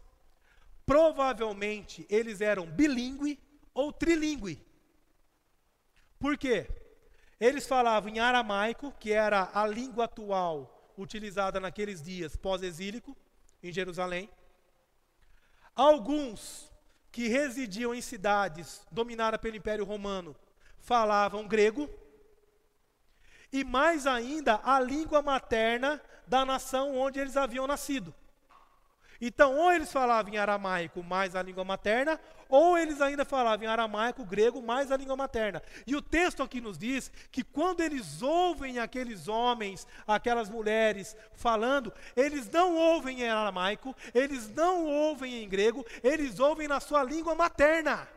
provavelmente, 0.85 2.07
eles 2.09 2.41
eram 2.41 2.65
bilíngue 2.65 3.39
ou 3.73 3.93
trilingue. 3.93 4.65
Por 6.19 6.37
quê? 6.37 6.67
Eles 7.39 7.65
falavam 7.65 8.09
em 8.09 8.19
aramaico, 8.19 8.91
que 8.99 9.13
era 9.13 9.49
a 9.53 9.65
língua 9.65 10.05
atual 10.05 10.93
utilizada 10.97 11.59
naqueles 11.59 12.01
dias 12.01 12.35
pós-exílico, 12.35 13.15
em 13.63 13.71
Jerusalém. 13.71 14.29
Alguns 15.73 16.69
que 17.11 17.29
residiam 17.29 17.95
em 17.95 18.01
cidades 18.01 18.85
dominadas 18.91 19.39
pelo 19.39 19.55
Império 19.55 19.85
Romano 19.85 20.35
falavam 20.79 21.47
grego. 21.47 21.89
E 23.51 23.63
mais 23.63 24.05
ainda, 24.05 24.59
a 24.63 24.79
língua 24.79 25.21
materna 25.21 26.01
da 26.27 26.45
nação 26.45 26.95
onde 26.97 27.19
eles 27.19 27.37
haviam 27.37 27.65
nascido. 27.65 28.13
Então, 29.21 29.57
ou 29.57 29.71
eles 29.71 29.91
falavam 29.91 30.33
em 30.33 30.37
aramaico 30.37 31.03
mais 31.03 31.35
a 31.35 31.41
língua 31.41 31.65
materna, 31.65 32.19
ou 32.47 32.77
eles 32.77 33.01
ainda 33.01 33.25
falavam 33.25 33.65
em 33.65 33.69
aramaico, 33.69 34.25
grego 34.25 34.61
mais 34.61 34.91
a 34.91 34.97
língua 34.97 35.15
materna. 35.15 35.61
E 35.85 35.95
o 35.95 36.01
texto 36.01 36.41
aqui 36.41 36.61
nos 36.61 36.77
diz 36.77 37.11
que 37.31 37.43
quando 37.43 37.81
eles 37.81 38.21
ouvem 38.21 38.79
aqueles 38.79 39.27
homens, 39.27 39.85
aquelas 40.07 40.49
mulheres 40.49 41.17
falando, 41.33 41.93
eles 42.15 42.49
não 42.49 42.75
ouvem 42.75 43.21
em 43.21 43.29
aramaico, 43.29 43.93
eles 44.13 44.49
não 44.49 44.85
ouvem 44.85 45.43
em 45.43 45.49
grego, 45.49 45.85
eles 46.01 46.39
ouvem 46.39 46.67
na 46.67 46.79
sua 46.79 47.03
língua 47.03 47.35
materna. 47.35 48.07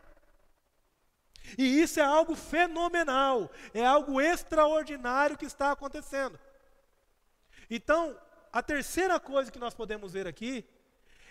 E 1.57 1.81
isso 1.81 1.99
é 1.99 2.03
algo 2.03 2.33
fenomenal, 2.33 3.51
é 3.73 3.85
algo 3.85 4.21
extraordinário 4.21 5.37
que 5.37 5.45
está 5.45 5.71
acontecendo. 5.71 6.39
Então, 7.69 8.17
a 8.51 8.63
terceira 8.63 9.19
coisa 9.19 9.51
que 9.51 9.59
nós 9.59 9.73
podemos 9.73 10.13
ver 10.13 10.27
aqui 10.27 10.65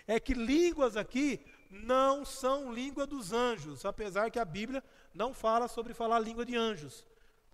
é 0.07 0.19
que 0.19 0.33
línguas 0.33 0.97
aqui 0.97 1.45
não 1.69 2.23
são 2.23 2.71
língua 2.71 3.07
dos 3.07 3.33
anjos, 3.33 3.85
apesar 3.85 4.29
que 4.29 4.39
a 4.39 4.45
Bíblia 4.45 4.83
não 5.13 5.33
fala 5.33 5.67
sobre 5.67 5.93
falar 5.93 6.19
língua 6.19 6.45
de 6.45 6.55
anjos. 6.55 7.05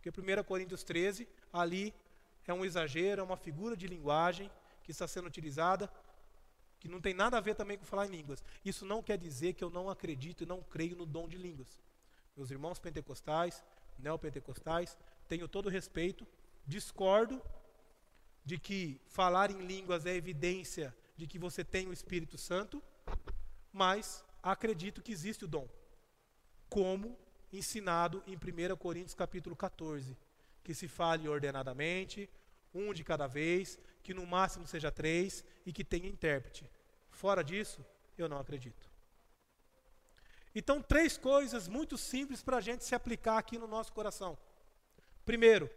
Porque 0.01 0.09
1 0.09 0.43
Coríntios 0.43 0.83
13, 0.83 1.27
ali 1.53 1.93
é 2.47 2.53
um 2.53 2.65
exagero, 2.65 3.21
é 3.21 3.23
uma 3.23 3.37
figura 3.37 3.77
de 3.77 3.87
linguagem 3.87 4.49
que 4.83 4.91
está 4.91 5.07
sendo 5.07 5.27
utilizada, 5.27 5.91
que 6.79 6.87
não 6.87 6.99
tem 6.99 7.13
nada 7.13 7.37
a 7.37 7.41
ver 7.41 7.55
também 7.55 7.77
com 7.77 7.85
falar 7.85 8.07
em 8.07 8.11
línguas. 8.11 8.43
Isso 8.65 8.85
não 8.85 9.03
quer 9.03 9.17
dizer 9.17 9.53
que 9.53 9.63
eu 9.63 9.69
não 9.69 9.89
acredito 9.89 10.43
e 10.43 10.47
não 10.47 10.61
creio 10.61 10.95
no 10.95 11.05
dom 11.05 11.27
de 11.27 11.37
línguas. 11.37 11.79
Meus 12.35 12.49
irmãos 12.49 12.79
pentecostais, 12.79 13.63
neopentecostais, 13.97 14.97
tenho 15.27 15.47
todo 15.47 15.67
o 15.67 15.69
respeito, 15.69 16.25
discordo 16.65 17.41
de 18.43 18.57
que 18.57 18.99
falar 19.07 19.51
em 19.51 19.59
línguas 19.59 20.05
é 20.05 20.15
evidência 20.15 20.95
de 21.19 21.27
que 21.27 21.37
você 21.37 21.65
tem 21.65 21.85
o 21.85 21.91
Espírito 21.91 22.37
Santo, 22.37 22.81
mas 23.73 24.23
acredito 24.41 25.01
que 25.01 25.11
existe 25.11 25.43
o 25.43 25.47
dom. 25.49 25.67
Como 26.69 27.19
ensinado 27.51 28.23
em 28.25 28.37
1 28.37 28.77
Coríntios 28.77 29.13
capítulo 29.13 29.53
14, 29.53 30.17
que 30.63 30.73
se 30.73 30.87
fale 30.87 31.27
ordenadamente, 31.27 32.29
um 32.73 32.93
de 32.93 33.03
cada 33.03 33.27
vez, 33.27 33.77
que 34.01 34.13
no 34.13 34.25
máximo 34.25 34.65
seja 34.65 34.91
três 34.91 35.43
e 35.65 35.73
que 35.73 35.83
tenha 35.83 36.07
intérprete. 36.07 36.65
Fora 37.09 37.43
disso, 37.43 37.85
eu 38.17 38.29
não 38.29 38.39
acredito. 38.39 38.89
Então, 40.55 40.81
três 40.81 41.17
coisas 41.17 41.67
muito 41.67 41.97
simples 41.97 42.41
para 42.41 42.57
a 42.57 42.61
gente 42.61 42.85
se 42.85 42.95
aplicar 42.95 43.37
aqui 43.37 43.57
no 43.57 43.67
nosso 43.67 43.91
coração. 43.91 44.37
Primeiro, 45.25 45.69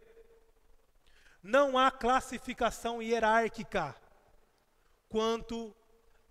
não 1.43 1.77
há 1.77 1.91
classificação 1.91 3.01
hierárquica 3.01 3.93
quanto 5.13 5.75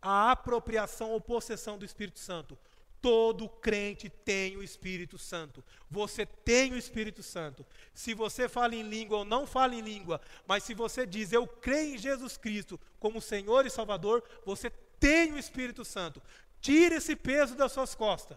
à 0.02 0.32
apropriação 0.32 1.12
ou 1.12 1.20
possessão 1.20 1.78
do 1.78 1.84
Espírito 1.84 2.18
Santo. 2.18 2.58
Todo 3.00 3.48
crente 3.48 4.08
tem 4.08 4.56
o 4.56 4.62
Espírito 4.62 5.16
Santo. 5.16 5.62
Você 5.88 6.26
tem 6.26 6.72
o 6.72 6.76
Espírito 6.76 7.22
Santo. 7.22 7.64
Se 7.94 8.12
você 8.12 8.48
fala 8.48 8.74
em 8.74 8.82
língua 8.82 9.18
ou 9.18 9.24
não 9.24 9.46
fala 9.46 9.76
em 9.76 9.80
língua, 9.80 10.20
mas 10.48 10.64
se 10.64 10.74
você 10.74 11.06
diz 11.06 11.32
eu 11.32 11.46
creio 11.46 11.94
em 11.94 11.98
Jesus 11.98 12.36
Cristo 12.36 12.78
como 12.98 13.20
Senhor 13.20 13.64
e 13.64 13.70
Salvador, 13.70 14.24
você 14.44 14.68
tem 14.98 15.32
o 15.32 15.38
Espírito 15.38 15.84
Santo. 15.84 16.20
Tire 16.60 16.96
esse 16.96 17.14
peso 17.14 17.54
das 17.54 17.70
suas 17.70 17.94
costas. 17.94 18.36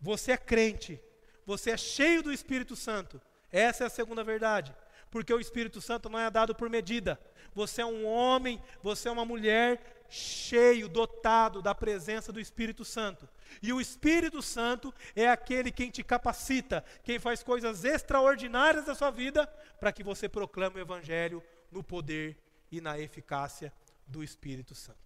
Você 0.00 0.32
é 0.32 0.38
crente. 0.38 0.98
Você 1.44 1.72
é 1.72 1.76
cheio 1.76 2.22
do 2.22 2.32
Espírito 2.32 2.74
Santo. 2.74 3.20
Essa 3.52 3.84
é 3.84 3.86
a 3.86 3.90
segunda 3.90 4.24
verdade. 4.24 4.74
Porque 5.10 5.32
o 5.32 5.40
Espírito 5.40 5.82
Santo 5.82 6.08
não 6.08 6.18
é 6.18 6.30
dado 6.30 6.54
por 6.54 6.70
medida. 6.70 7.20
Você 7.54 7.82
é 7.82 7.86
um 7.86 8.04
homem, 8.04 8.60
você 8.82 9.08
é 9.08 9.12
uma 9.12 9.24
mulher 9.24 10.06
cheio, 10.08 10.88
dotado 10.88 11.62
da 11.62 11.74
presença 11.74 12.32
do 12.32 12.40
Espírito 12.40 12.84
Santo. 12.84 13.28
E 13.62 13.72
o 13.72 13.80
Espírito 13.80 14.42
Santo 14.42 14.92
é 15.14 15.28
aquele 15.28 15.70
quem 15.70 15.90
te 15.90 16.02
capacita, 16.02 16.84
quem 17.02 17.18
faz 17.18 17.42
coisas 17.42 17.84
extraordinárias 17.84 18.84
da 18.84 18.94
sua 18.94 19.10
vida 19.10 19.46
para 19.78 19.92
que 19.92 20.02
você 20.02 20.28
proclame 20.28 20.76
o 20.76 20.80
Evangelho 20.82 21.42
no 21.70 21.82
poder 21.82 22.36
e 22.70 22.80
na 22.80 22.98
eficácia 22.98 23.72
do 24.06 24.22
Espírito 24.22 24.74
Santo. 24.74 24.98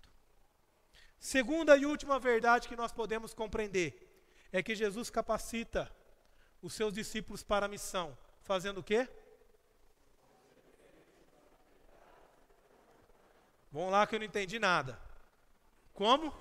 Segunda 1.18 1.76
e 1.76 1.84
última 1.84 2.18
verdade 2.18 2.68
que 2.68 2.76
nós 2.76 2.92
podemos 2.92 3.34
compreender 3.34 4.06
é 4.52 4.62
que 4.62 4.74
Jesus 4.74 5.10
capacita 5.10 5.90
os 6.62 6.72
seus 6.72 6.92
discípulos 6.92 7.42
para 7.42 7.66
a 7.66 7.68
missão, 7.68 8.16
fazendo 8.42 8.78
o 8.78 8.82
quê? 8.82 9.08
Vamos 13.70 13.92
lá 13.92 14.06
que 14.06 14.14
eu 14.14 14.18
não 14.18 14.26
entendi 14.26 14.58
nada. 14.58 14.98
Como? 15.92 16.34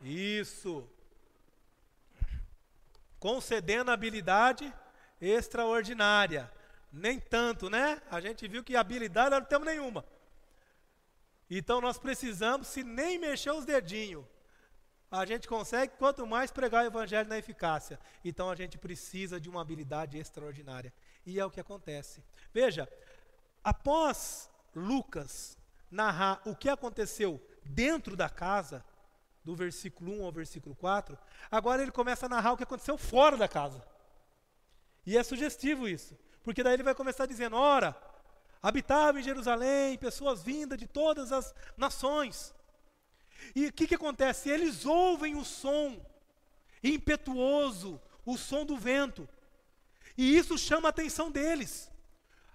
Isso. 0.00 0.88
Concedendo 3.18 3.90
habilidade 3.90 4.72
extraordinária. 5.20 6.50
Nem 6.92 7.20
tanto, 7.20 7.68
né? 7.68 8.00
A 8.10 8.20
gente 8.20 8.46
viu 8.48 8.64
que 8.64 8.76
habilidade 8.76 9.30
não 9.30 9.44
temos 9.44 9.66
nenhuma. 9.66 10.04
Então 11.50 11.80
nós 11.80 11.98
precisamos, 11.98 12.68
se 12.68 12.84
nem 12.84 13.18
mexer 13.18 13.50
os 13.50 13.64
dedinhos, 13.64 14.24
a 15.10 15.26
gente 15.26 15.48
consegue, 15.48 15.94
quanto 15.98 16.24
mais 16.24 16.52
pregar 16.52 16.84
o 16.84 16.86
evangelho 16.86 17.28
na 17.28 17.36
eficácia. 17.36 17.98
Então 18.24 18.48
a 18.48 18.54
gente 18.54 18.78
precisa 18.78 19.40
de 19.40 19.50
uma 19.50 19.60
habilidade 19.60 20.16
extraordinária. 20.16 20.92
E 21.26 21.40
é 21.40 21.44
o 21.44 21.50
que 21.50 21.58
acontece. 21.58 22.22
Veja, 22.54 22.88
após 23.62 24.50
Lucas 24.74 25.56
narrar 25.90 26.40
o 26.44 26.54
que 26.54 26.68
aconteceu 26.68 27.40
dentro 27.64 28.16
da 28.16 28.28
casa, 28.28 28.84
do 29.44 29.56
versículo 29.56 30.20
1 30.20 30.24
ao 30.24 30.32
versículo 30.32 30.74
4, 30.74 31.18
agora 31.50 31.82
ele 31.82 31.90
começa 31.90 32.26
a 32.26 32.28
narrar 32.28 32.52
o 32.52 32.56
que 32.56 32.62
aconteceu 32.62 32.96
fora 32.98 33.36
da 33.36 33.48
casa. 33.48 33.82
E 35.06 35.16
é 35.16 35.22
sugestivo 35.22 35.88
isso, 35.88 36.16
porque 36.42 36.62
daí 36.62 36.74
ele 36.74 36.82
vai 36.82 36.94
começar 36.94 37.26
dizendo: 37.26 37.56
ora, 37.56 37.96
habitava 38.62 39.18
em 39.18 39.22
Jerusalém 39.22 39.96
pessoas 39.98 40.42
vindas 40.42 40.78
de 40.78 40.86
todas 40.86 41.32
as 41.32 41.54
nações. 41.76 42.54
E 43.54 43.66
o 43.66 43.72
que, 43.72 43.86
que 43.86 43.94
acontece? 43.94 44.50
Eles 44.50 44.84
ouvem 44.84 45.36
o 45.36 45.44
som 45.44 46.04
impetuoso, 46.82 48.00
o 48.24 48.36
som 48.36 48.64
do 48.64 48.76
vento, 48.76 49.28
e 50.16 50.36
isso 50.36 50.58
chama 50.58 50.88
a 50.88 50.90
atenção 50.90 51.30
deles. 51.30 51.90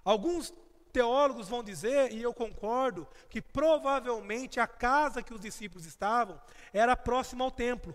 Alguns 0.04 0.54
teólogos 0.96 1.46
vão 1.46 1.62
dizer, 1.62 2.10
e 2.10 2.22
eu 2.22 2.32
concordo, 2.32 3.06
que 3.28 3.42
provavelmente 3.42 4.58
a 4.58 4.66
casa 4.66 5.22
que 5.22 5.34
os 5.34 5.42
discípulos 5.42 5.84
estavam 5.84 6.40
era 6.72 6.96
próxima 6.96 7.44
ao 7.44 7.50
templo, 7.50 7.94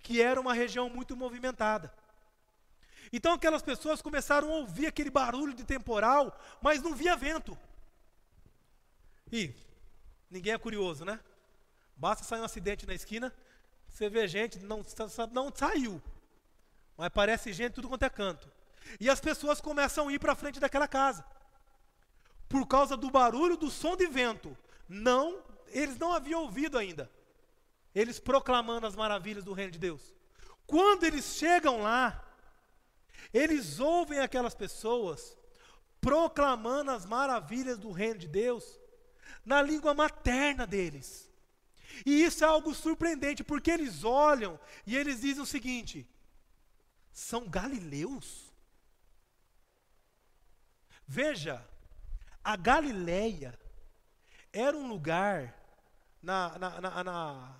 que 0.00 0.20
era 0.20 0.40
uma 0.40 0.52
região 0.52 0.90
muito 0.90 1.16
movimentada. 1.16 1.94
Então 3.12 3.32
aquelas 3.32 3.62
pessoas 3.62 4.02
começaram 4.02 4.48
a 4.48 4.56
ouvir 4.56 4.86
aquele 4.88 5.08
barulho 5.08 5.54
de 5.54 5.62
temporal, 5.62 6.36
mas 6.60 6.82
não 6.82 6.96
via 6.96 7.14
vento. 7.14 7.56
E 9.30 9.54
ninguém 10.28 10.52
é 10.52 10.58
curioso, 10.58 11.04
né? 11.04 11.20
Basta 11.96 12.24
sair 12.24 12.40
um 12.40 12.44
acidente 12.44 12.88
na 12.88 12.94
esquina, 12.94 13.32
você 13.88 14.10
vê 14.10 14.26
gente, 14.26 14.58
não, 14.58 14.84
não 15.30 15.52
saiu, 15.54 16.02
mas 16.96 17.08
parece 17.10 17.52
gente 17.52 17.74
tudo 17.74 17.88
quanto 17.88 18.02
é 18.02 18.10
canto. 18.10 18.50
E 18.98 19.08
as 19.08 19.20
pessoas 19.20 19.60
começam 19.60 20.08
a 20.08 20.12
ir 20.12 20.18
para 20.18 20.34
frente 20.34 20.58
daquela 20.58 20.88
casa. 20.88 21.24
Por 22.50 22.66
causa 22.66 22.96
do 22.96 23.10
barulho 23.12 23.56
do 23.56 23.70
som 23.70 23.96
de 23.96 24.08
vento. 24.08 24.58
Não, 24.88 25.40
eles 25.68 25.96
não 25.96 26.12
haviam 26.12 26.42
ouvido 26.42 26.76
ainda. 26.76 27.08
Eles 27.94 28.18
proclamando 28.18 28.88
as 28.88 28.96
maravilhas 28.96 29.44
do 29.44 29.52
reino 29.52 29.70
de 29.70 29.78
Deus. 29.78 30.12
Quando 30.66 31.04
eles 31.04 31.24
chegam 31.36 31.82
lá, 31.82 32.22
eles 33.32 33.78
ouvem 33.78 34.18
aquelas 34.18 34.54
pessoas 34.54 35.38
proclamando 36.00 36.90
as 36.90 37.06
maravilhas 37.06 37.78
do 37.78 37.92
reino 37.92 38.18
de 38.18 38.26
Deus 38.26 38.80
na 39.44 39.62
língua 39.62 39.94
materna 39.94 40.66
deles. 40.66 41.30
E 42.04 42.24
isso 42.24 42.42
é 42.44 42.48
algo 42.48 42.74
surpreendente, 42.74 43.44
porque 43.44 43.70
eles 43.70 44.02
olham 44.02 44.58
e 44.84 44.96
eles 44.96 45.20
dizem 45.20 45.42
o 45.42 45.46
seguinte: 45.46 46.04
são 47.12 47.48
galileus? 47.48 48.52
Veja, 51.06 51.64
a 52.42 52.56
Galileia 52.56 53.58
era 54.52 54.76
um 54.76 54.88
lugar 54.88 55.54
na, 56.22 56.58
na, 56.58 56.80
na, 56.80 57.04
na 57.04 57.56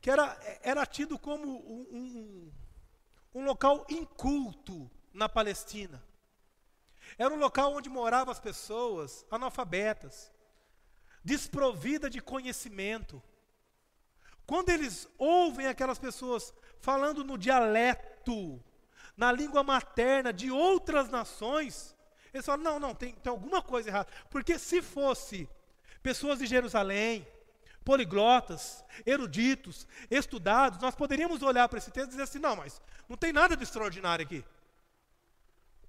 que 0.00 0.10
era, 0.10 0.38
era 0.62 0.86
tido 0.86 1.18
como 1.18 1.46
um, 1.46 1.86
um 1.90 2.52
um 3.34 3.44
local 3.44 3.84
inculto 3.90 4.88
na 5.12 5.28
Palestina. 5.28 6.02
Era 7.18 7.34
um 7.34 7.38
local 7.38 7.74
onde 7.74 7.90
moravam 7.90 8.30
as 8.30 8.38
pessoas 8.38 9.26
analfabetas, 9.30 10.32
desprovidas 11.24 12.10
de 12.10 12.20
conhecimento. 12.20 13.22
Quando 14.46 14.70
eles 14.70 15.08
ouvem 15.18 15.66
aquelas 15.66 15.98
pessoas 15.98 16.54
falando 16.80 17.24
no 17.24 17.36
dialeto, 17.36 18.62
na 19.16 19.32
língua 19.32 19.62
materna 19.62 20.32
de 20.32 20.50
outras 20.50 21.08
nações, 21.08 21.93
eles 22.34 22.44
falam: 22.44 22.64
não, 22.64 22.80
não, 22.80 22.94
tem, 22.94 23.14
tem 23.14 23.30
alguma 23.30 23.62
coisa 23.62 23.88
errada. 23.88 24.08
Porque 24.28 24.58
se 24.58 24.82
fosse 24.82 25.48
pessoas 26.02 26.40
de 26.40 26.46
Jerusalém, 26.46 27.26
poliglotas, 27.84 28.84
eruditos, 29.06 29.86
estudados, 30.10 30.80
nós 30.80 30.96
poderíamos 30.96 31.42
olhar 31.42 31.68
para 31.68 31.78
esse 31.78 31.92
texto 31.92 32.08
e 32.08 32.10
dizer 32.10 32.24
assim: 32.24 32.40
não, 32.40 32.56
mas 32.56 32.82
não 33.08 33.16
tem 33.16 33.32
nada 33.32 33.56
de 33.56 33.62
extraordinário 33.62 34.24
aqui. 34.24 34.44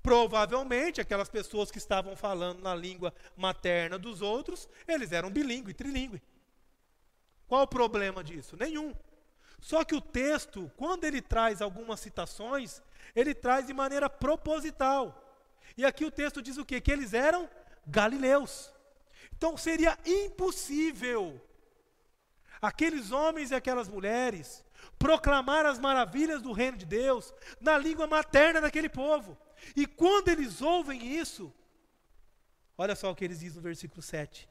Provavelmente 0.03 1.01
aquelas 1.01 1.27
pessoas 1.27 1.71
que 1.71 1.79
estavam 1.79 2.15
falando 2.15 2.61
na 2.61 2.75
língua 2.75 3.11
materna 3.35 3.97
dos 3.97 4.21
outros, 4.21 4.69
eles 4.87 5.11
eram 5.11 5.31
bilíngue, 5.31 5.73
trilingue. 5.73 6.21
Qual 7.47 7.63
o 7.63 7.67
problema 7.67 8.23
disso? 8.23 8.55
Nenhum. 8.55 8.93
Só 9.59 9.83
que 9.83 9.95
o 9.95 10.01
texto, 10.01 10.71
quando 10.77 11.05
ele 11.05 11.23
traz 11.23 11.59
algumas 11.59 11.99
citações, 11.99 12.83
ele 13.15 13.33
traz 13.33 13.65
de 13.65 13.73
maneira 13.73 14.07
proposital. 14.07 15.24
E 15.77 15.85
aqui 15.85 16.05
o 16.05 16.11
texto 16.11 16.41
diz 16.41 16.57
o 16.57 16.65
quê? 16.65 16.79
Que 16.79 16.91
eles 16.91 17.13
eram 17.13 17.49
galileus. 17.85 18.71
Então 19.35 19.57
seria 19.57 19.97
impossível 20.05 21.41
aqueles 22.61 23.11
homens 23.11 23.51
e 23.51 23.55
aquelas 23.55 23.87
mulheres 23.87 24.63
proclamar 24.97 25.65
as 25.65 25.77
maravilhas 25.77 26.41
do 26.41 26.51
reino 26.51 26.77
de 26.77 26.85
Deus 26.85 27.33
na 27.59 27.77
língua 27.77 28.07
materna 28.07 28.61
daquele 28.61 28.89
povo. 28.89 29.37
E 29.75 29.85
quando 29.85 30.29
eles 30.29 30.61
ouvem 30.61 31.05
isso, 31.17 31.53
olha 32.77 32.95
só 32.95 33.11
o 33.11 33.15
que 33.15 33.25
eles 33.25 33.39
dizem 33.39 33.57
no 33.57 33.61
versículo 33.61 34.01
7. 34.01 34.47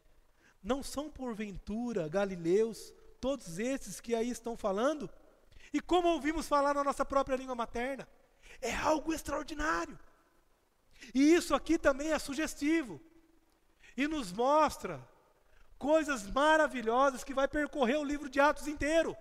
Não 0.63 0.83
são 0.83 1.11
porventura 1.11 2.09
galileus 2.09 2.93
todos 3.21 3.59
esses 3.59 4.01
que 4.01 4.15
aí 4.15 4.31
estão 4.31 4.57
falando? 4.57 5.11
E 5.73 5.81
como 5.81 6.09
ouvimos 6.09 6.47
falar 6.47 6.75
na 6.75 6.85
nossa 6.85 7.05
própria 7.05 7.37
língua 7.37 7.55
materna? 7.55 8.09
É 8.61 8.75
algo 8.75 9.13
extraordinário. 9.13 9.99
E 11.13 11.35
isso 11.35 11.55
aqui 11.55 11.79
também 11.79 12.13
é 12.13 12.19
sugestivo. 12.19 13.01
E 13.97 14.07
nos 14.07 14.33
mostra 14.33 15.07
coisas 15.79 16.27
maravilhosas 16.31 17.25
que 17.25 17.35
vai 17.35 17.49
percorrer 17.49 17.97
o 17.99 18.05
livro 18.05 18.29
de 18.29 18.41
Atos 18.41 18.67
inteiro. 18.67 19.17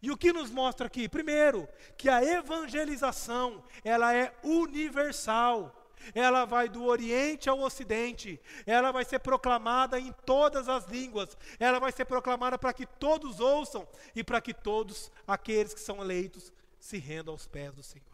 E 0.00 0.10
o 0.10 0.16
que 0.16 0.32
nos 0.32 0.50
mostra 0.50 0.86
aqui? 0.86 1.08
Primeiro, 1.08 1.68
que 1.96 2.08
a 2.08 2.22
evangelização, 2.22 3.64
ela 3.84 4.14
é 4.14 4.32
universal. 4.44 5.74
Ela 6.14 6.44
vai 6.44 6.68
do 6.68 6.84
Oriente 6.84 7.50
ao 7.50 7.60
Ocidente. 7.60 8.40
Ela 8.64 8.92
vai 8.92 9.04
ser 9.04 9.18
proclamada 9.18 9.98
em 9.98 10.12
todas 10.24 10.68
as 10.68 10.86
línguas. 10.86 11.36
Ela 11.58 11.80
vai 11.80 11.90
ser 11.90 12.04
proclamada 12.04 12.56
para 12.56 12.72
que 12.72 12.86
todos 12.86 13.40
ouçam 13.40 13.86
e 14.14 14.22
para 14.22 14.40
que 14.40 14.54
todos 14.54 15.10
aqueles 15.26 15.74
que 15.74 15.80
são 15.80 16.00
eleitos 16.00 16.52
se 16.78 16.98
rendam 16.98 17.34
aos 17.34 17.46
pés 17.46 17.74
do 17.74 17.82
Senhor. 17.82 18.07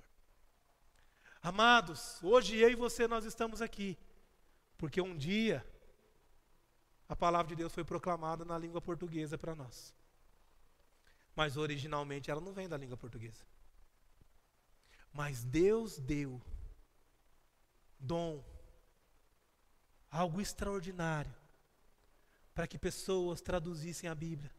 Amados, 1.44 2.22
hoje 2.22 2.56
eu 2.56 2.70
e 2.70 2.74
você 2.74 3.06
nós 3.06 3.26
estamos 3.26 3.60
aqui 3.60 3.98
porque 4.78 4.98
um 4.98 5.14
dia 5.14 5.62
a 7.06 7.14
palavra 7.14 7.50
de 7.50 7.56
Deus 7.56 7.70
foi 7.70 7.84
proclamada 7.84 8.46
na 8.46 8.56
língua 8.56 8.80
portuguesa 8.80 9.36
para 9.36 9.54
nós. 9.54 9.94
Mas 11.36 11.58
originalmente 11.58 12.30
ela 12.30 12.40
não 12.40 12.54
vem 12.54 12.66
da 12.66 12.78
língua 12.78 12.96
portuguesa. 12.96 13.44
Mas 15.12 15.44
Deus 15.44 15.98
deu 15.98 16.40
dom, 18.00 18.42
algo 20.10 20.40
extraordinário, 20.40 21.36
para 22.54 22.66
que 22.66 22.78
pessoas 22.78 23.42
traduzissem 23.42 24.08
a 24.08 24.14
Bíblia, 24.14 24.50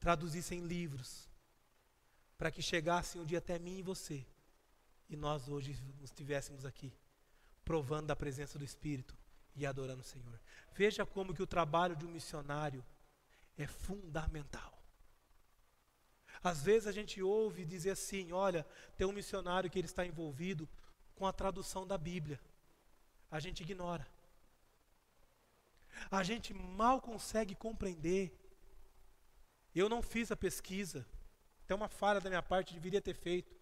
traduzissem 0.00 0.60
livros, 0.60 1.28
para 2.38 2.50
que 2.50 2.62
chegasse 2.62 3.18
um 3.18 3.26
dia 3.26 3.38
até 3.40 3.58
mim 3.58 3.76
e 3.76 3.82
você, 3.82 4.26
e 5.08 5.16
nós 5.16 5.48
hoje 5.48 5.76
estivéssemos 6.02 6.64
aqui, 6.64 6.92
provando 7.64 8.06
da 8.06 8.16
presença 8.16 8.58
do 8.58 8.64
Espírito 8.64 9.16
e 9.54 9.64
adorando 9.64 10.00
o 10.00 10.04
Senhor. 10.04 10.40
Veja 10.74 11.06
como 11.06 11.34
que 11.34 11.42
o 11.42 11.46
trabalho 11.46 11.96
de 11.96 12.04
um 12.04 12.10
missionário 12.10 12.84
é 13.56 13.66
fundamental. 13.66 14.72
Às 16.42 16.62
vezes 16.62 16.86
a 16.86 16.92
gente 16.92 17.22
ouve 17.22 17.64
dizer 17.64 17.90
assim: 17.90 18.32
olha, 18.32 18.66
tem 18.96 19.06
um 19.06 19.12
missionário 19.12 19.70
que 19.70 19.78
ele 19.78 19.86
está 19.86 20.04
envolvido 20.04 20.68
com 21.14 21.26
a 21.26 21.32
tradução 21.32 21.86
da 21.86 21.96
Bíblia. 21.96 22.40
A 23.30 23.40
gente 23.40 23.62
ignora. 23.62 24.06
a 26.10 26.22
gente 26.22 26.52
mal 26.52 27.00
consegue 27.00 27.54
compreender. 27.54 28.38
Eu 29.74 29.88
não 29.88 30.02
fiz 30.02 30.30
a 30.30 30.36
pesquisa, 30.36 31.06
é 31.68 31.74
uma 31.74 31.88
falha 31.88 32.20
da 32.20 32.30
minha 32.30 32.42
parte, 32.42 32.74
deveria 32.74 33.00
ter 33.00 33.14
feito. 33.14 33.54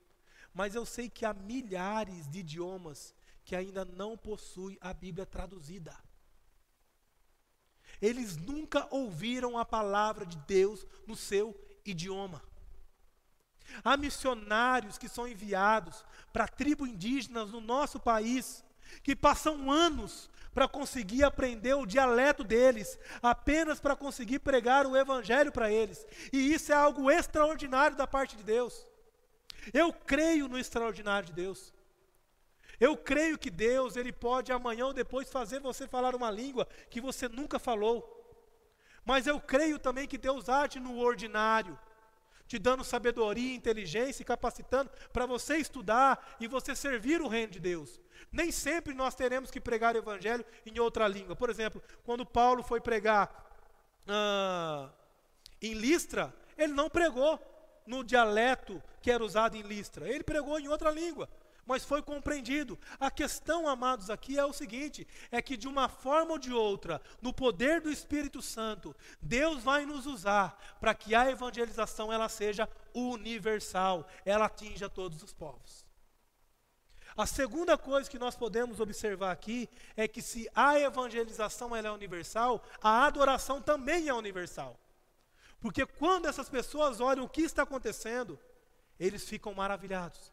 Mas 0.53 0.75
eu 0.75 0.85
sei 0.85 1.09
que 1.09 1.25
há 1.25 1.33
milhares 1.33 2.29
de 2.29 2.41
idiomas 2.41 3.15
que 3.45 3.57
ainda 3.57 3.85
não 3.85 4.17
possuem 4.17 4.79
a 4.81 4.93
Bíblia 4.93 5.27
traduzida. 5.27 5.97
Eles 8.01 8.37
nunca 8.37 8.87
ouviram 8.91 9.59
a 9.59 9.65
palavra 9.65 10.27
de 10.27 10.37
Deus 10.39 10.87
no 11.07 11.17
seu 11.17 11.59
idioma. 11.85 12.43
Há 13.85 13.97
missionários 13.97 14.99
que 14.99 15.09
são 15.09 15.27
enviados 15.27 16.05
para 16.33 16.49
tribos 16.49 16.89
indígenas 16.89 17.51
no 17.51 17.61
nosso 17.61 17.99
país, 17.99 18.65
que 19.03 19.17
passam 19.17 19.71
anos 19.71 20.31
para 20.53 20.69
conseguir 20.69 21.25
aprender 21.25 21.75
o 21.75 21.87
dialeto 21.87 22.45
deles, 22.45 22.99
apenas 23.23 23.81
para 23.81 23.97
conseguir 23.97 24.41
pregar 24.41 24.87
o 24.87 24.97
evangelho 24.97 25.51
para 25.51 25.73
eles. 25.73 26.07
E 26.33 26.53
isso 26.53 26.73
é 26.73 26.75
algo 26.75 27.11
extraordinário 27.11 27.97
da 27.97 28.07
parte 28.07 28.37
de 28.37 28.43
Deus. 28.43 28.87
Eu 29.73 29.93
creio 29.93 30.49
no 30.49 30.59
extraordinário 30.59 31.27
de 31.27 31.33
Deus. 31.33 31.73
Eu 32.81 32.97
creio 32.97 33.39
que 33.39 33.51
Deus, 33.51 33.97
ele 33.97 34.13
pode 34.13 34.51
amanhã 34.51 34.87
ou 34.87 34.93
depois 34.93 35.31
fazer 35.31 35.61
você 35.61 35.87
falar 35.87 36.15
uma 36.15 36.31
língua 36.31 36.67
que 36.91 37.01
você 37.01 37.29
nunca 37.29 37.59
falou. 37.59 38.19
Mas 39.05 39.27
eu 39.27 39.41
creio 39.41 39.79
também 39.79 40.09
que 40.09 40.19
Deus 40.19 40.49
age 40.49 40.81
no 40.81 40.99
ordinário 40.99 41.79
te 42.53 42.59
dando 42.59 42.85
sabedoria, 42.85 43.55
inteligência 43.55 44.23
e 44.23 44.27
capacitando 44.27 44.91
para 45.11 45.25
você 45.25 45.57
estudar 45.57 46.37
e 46.39 46.47
você 46.47 46.75
servir 46.75 47.23
o 47.23 47.29
reino 47.29 47.53
de 47.53 47.61
Deus. 47.61 47.99
Nem 48.31 48.53
sempre 48.53 48.93
nós 48.93 49.15
teremos 49.15 49.51
que 49.51 49.61
pregar 49.61 49.95
o 49.95 49.99
evangelho 49.99 50.45
em 50.67 50.79
outra 50.79 51.09
língua. 51.09 51.35
Por 51.35 51.49
exemplo, 51.49 51.83
quando 52.05 52.27
Paulo 52.27 52.63
foi 52.63 52.79
pregar 52.81 53.51
ah, 54.07 54.91
em 55.63 55.73
Listra, 55.73 56.35
ele 56.59 56.75
não 56.75 56.91
pregou 56.91 57.41
no 57.87 58.05
dialeto 58.05 58.83
que 59.01 59.11
era 59.11 59.25
usado 59.25 59.57
em 59.57 59.63
Listra, 59.63 60.09
ele 60.09 60.25
pregou 60.25 60.59
em 60.59 60.69
outra 60.69 60.91
língua 60.91 61.29
mas 61.67 61.85
foi 61.85 62.03
compreendido. 62.03 62.79
A 62.99 63.11
questão, 63.11 63.69
amados, 63.69 64.11
aqui 64.11 64.39
é 64.39 64.45
o 64.45 64.53
seguinte: 64.53 65.07
é 65.31 65.41
que 65.41 65.57
de 65.57 65.69
uma 65.69 65.89
forma 65.89 66.33
ou 66.33 66.39
de 66.39 66.53
outra, 66.53 67.01
no 67.21 67.33
poder 67.33 67.81
do 67.81 67.91
Espírito 67.91 68.43
Santo, 68.43 68.95
Deus 69.21 69.63
vai 69.63 69.87
nos 69.87 70.07
usar 70.07 70.59
para 70.81 70.95
que 70.95 71.15
a 71.15 71.31
evangelização 71.31 72.13
ela 72.13 72.29
seja 72.29 72.69
universal, 72.95 74.07
ela 74.25 74.47
atinja 74.47 74.89
todos 74.89 75.23
os 75.23 75.33
povos. 75.33 75.87
A 77.15 77.27
segunda 77.27 77.77
coisa 77.77 78.09
que 78.09 78.19
nós 78.19 78.35
podemos 78.35 78.81
observar 78.81 79.33
aqui 79.33 79.69
é 79.95 80.09
que 80.09 80.23
se 80.23 80.49
a 80.55 80.81
evangelização 80.81 81.77
ela 81.77 81.89
é 81.89 81.91
universal, 81.91 82.65
a 82.83 83.05
adoração 83.05 83.61
também 83.61 84.09
é 84.09 84.15
universal. 84.15 84.79
Porque 85.63 85.87
quando 85.87 86.27
essas 86.27 86.49
pessoas 86.49 87.01
olham 87.01 87.25
o 87.25 87.29
que 87.29 87.43
está 87.43 87.63
acontecendo, 87.63 88.37
eles 88.99 89.29
ficam 89.29 89.55
maravilhados. 89.55 90.33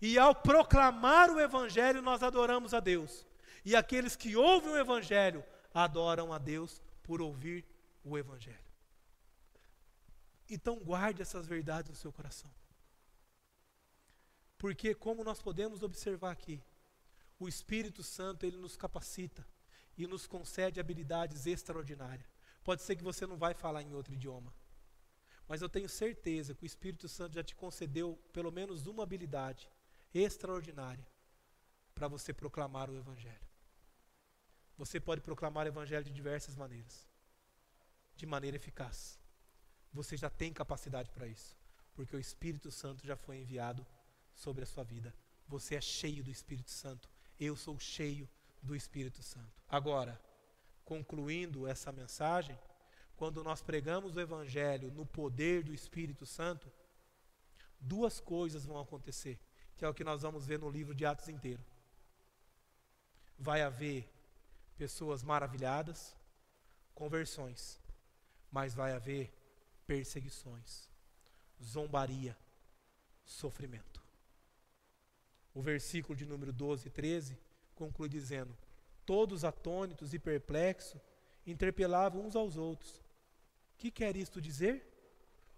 E 0.00 0.16
ao 0.16 0.32
proclamar 0.32 1.28
o 1.28 1.40
Evangelho, 1.40 2.00
nós 2.00 2.22
adoramos 2.22 2.72
a 2.72 2.78
Deus. 2.78 3.26
E 3.64 3.74
aqueles 3.74 4.14
que 4.14 4.36
ouvem 4.36 4.70
o 4.70 4.78
Evangelho 4.78 5.44
adoram 5.74 6.32
a 6.32 6.38
Deus 6.38 6.80
por 7.02 7.20
ouvir 7.20 7.66
o 8.04 8.16
Evangelho. 8.16 8.70
Então 10.48 10.76
guarde 10.76 11.20
essas 11.20 11.48
verdades 11.48 11.90
no 11.90 11.96
seu 11.96 12.12
coração. 12.12 12.50
Porque 14.56 14.94
como 14.94 15.24
nós 15.24 15.42
podemos 15.42 15.82
observar 15.82 16.30
aqui, 16.30 16.62
o 17.40 17.48
Espírito 17.48 18.04
Santo 18.04 18.46
ele 18.46 18.56
nos 18.56 18.76
capacita 18.76 19.44
e 19.98 20.06
nos 20.06 20.28
concede 20.28 20.78
habilidades 20.78 21.46
extraordinárias. 21.46 22.28
Pode 22.62 22.82
ser 22.82 22.94
que 22.94 23.02
você 23.02 23.26
não 23.26 23.36
vai 23.36 23.54
falar 23.54 23.82
em 23.82 23.94
outro 23.94 24.12
idioma, 24.12 24.52
mas 25.50 25.60
eu 25.60 25.68
tenho 25.68 25.88
certeza 25.88 26.54
que 26.54 26.62
o 26.62 26.64
Espírito 26.64 27.08
Santo 27.08 27.34
já 27.34 27.42
te 27.42 27.56
concedeu 27.56 28.16
pelo 28.32 28.52
menos 28.52 28.86
uma 28.86 29.02
habilidade 29.02 29.68
extraordinária 30.14 31.04
para 31.92 32.06
você 32.06 32.32
proclamar 32.32 32.88
o 32.88 32.96
Evangelho. 32.96 33.48
Você 34.78 35.00
pode 35.00 35.20
proclamar 35.20 35.66
o 35.66 35.68
Evangelho 35.68 36.04
de 36.04 36.12
diversas 36.12 36.54
maneiras, 36.54 37.04
de 38.14 38.26
maneira 38.26 38.58
eficaz. 38.58 39.18
Você 39.92 40.16
já 40.16 40.30
tem 40.30 40.52
capacidade 40.52 41.10
para 41.10 41.26
isso, 41.26 41.58
porque 41.96 42.14
o 42.14 42.20
Espírito 42.20 42.70
Santo 42.70 43.04
já 43.04 43.16
foi 43.16 43.38
enviado 43.38 43.84
sobre 44.32 44.62
a 44.62 44.66
sua 44.66 44.84
vida. 44.84 45.12
Você 45.48 45.74
é 45.74 45.80
cheio 45.80 46.22
do 46.22 46.30
Espírito 46.30 46.70
Santo. 46.70 47.10
Eu 47.40 47.56
sou 47.56 47.76
cheio 47.76 48.28
do 48.62 48.76
Espírito 48.76 49.20
Santo. 49.20 49.60
Agora, 49.68 50.22
concluindo 50.84 51.66
essa 51.66 51.90
mensagem, 51.90 52.56
quando 53.20 53.44
nós 53.44 53.60
pregamos 53.60 54.16
o 54.16 54.20
Evangelho 54.20 54.90
no 54.92 55.04
poder 55.04 55.62
do 55.62 55.74
Espírito 55.74 56.24
Santo, 56.24 56.72
duas 57.78 58.18
coisas 58.18 58.64
vão 58.64 58.80
acontecer, 58.80 59.38
que 59.76 59.84
é 59.84 59.88
o 59.90 59.92
que 59.92 60.02
nós 60.02 60.22
vamos 60.22 60.46
ver 60.46 60.58
no 60.58 60.70
livro 60.70 60.94
de 60.94 61.04
Atos 61.04 61.28
inteiro. 61.28 61.62
Vai 63.38 63.60
haver 63.60 64.10
pessoas 64.78 65.22
maravilhadas, 65.22 66.16
conversões, 66.94 67.78
mas 68.50 68.72
vai 68.72 68.94
haver 68.94 69.30
perseguições, 69.86 70.88
zombaria, 71.62 72.34
sofrimento. 73.22 74.02
O 75.52 75.60
versículo 75.60 76.16
de 76.16 76.24
número 76.24 76.54
12 76.54 76.88
e 76.88 76.90
13 76.90 77.38
conclui 77.74 78.08
dizendo: 78.08 78.56
Todos 79.04 79.44
atônitos 79.44 80.14
e 80.14 80.18
perplexos 80.18 81.02
interpelavam 81.44 82.24
uns 82.24 82.34
aos 82.34 82.56
outros 82.56 83.09
que 83.80 83.90
quer 83.90 84.14
isto 84.14 84.40
dizer? 84.40 84.86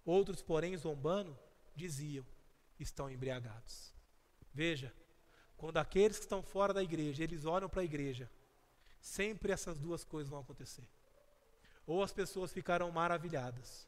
Outros, 0.05 0.41
porém, 0.41 0.75
zombando, 0.77 1.37
diziam: 1.75 2.25
estão 2.79 3.11
embriagados. 3.11 3.93
Veja, 4.53 4.93
quando 5.57 5.77
aqueles 5.77 6.17
que 6.17 6.23
estão 6.23 6.41
fora 6.41 6.73
da 6.73 6.81
igreja, 6.81 7.23
eles 7.23 7.45
olham 7.45 7.69
para 7.69 7.81
a 7.81 7.85
igreja, 7.85 8.31
sempre 9.01 9.51
essas 9.51 9.77
duas 9.77 10.03
coisas 10.03 10.29
vão 10.29 10.39
acontecer. 10.39 10.87
Ou 11.85 12.01
as 12.01 12.13
pessoas 12.13 12.53
ficarão 12.53 12.89
maravilhadas, 12.91 13.87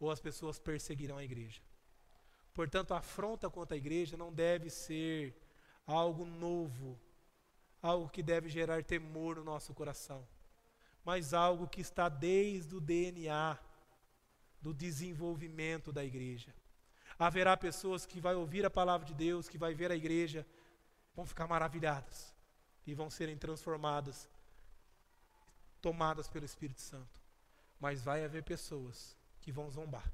ou 0.00 0.10
as 0.10 0.20
pessoas 0.20 0.58
perseguirão 0.58 1.16
a 1.16 1.24
igreja. 1.24 1.62
Portanto, 2.52 2.94
a 2.94 2.98
afronta 2.98 3.48
contra 3.48 3.76
a 3.76 3.78
igreja 3.78 4.16
não 4.16 4.32
deve 4.32 4.70
ser 4.70 5.36
algo 5.86 6.24
novo, 6.24 6.98
algo 7.80 8.08
que 8.08 8.22
deve 8.22 8.48
gerar 8.48 8.82
temor 8.82 9.36
no 9.36 9.44
nosso 9.44 9.72
coração 9.72 10.26
mas 11.06 11.32
algo 11.32 11.68
que 11.68 11.80
está 11.80 12.08
desde 12.08 12.74
o 12.74 12.80
DNA 12.80 13.56
do 14.60 14.74
desenvolvimento 14.74 15.92
da 15.92 16.04
igreja. 16.04 16.52
Haverá 17.16 17.56
pessoas 17.56 18.04
que 18.04 18.20
vai 18.20 18.34
ouvir 18.34 18.66
a 18.66 18.70
palavra 18.70 19.06
de 19.06 19.14
Deus, 19.14 19.48
que 19.48 19.56
vai 19.56 19.72
ver 19.72 19.92
a 19.92 19.94
igreja, 19.94 20.44
vão 21.14 21.24
ficar 21.24 21.46
maravilhadas 21.46 22.34
e 22.84 22.92
vão 22.92 23.08
serem 23.08 23.38
transformadas, 23.38 24.28
tomadas 25.80 26.28
pelo 26.28 26.44
Espírito 26.44 26.80
Santo. 26.80 27.22
Mas 27.78 28.02
vai 28.02 28.24
haver 28.24 28.42
pessoas 28.42 29.16
que 29.40 29.52
vão 29.52 29.70
zombar, 29.70 30.12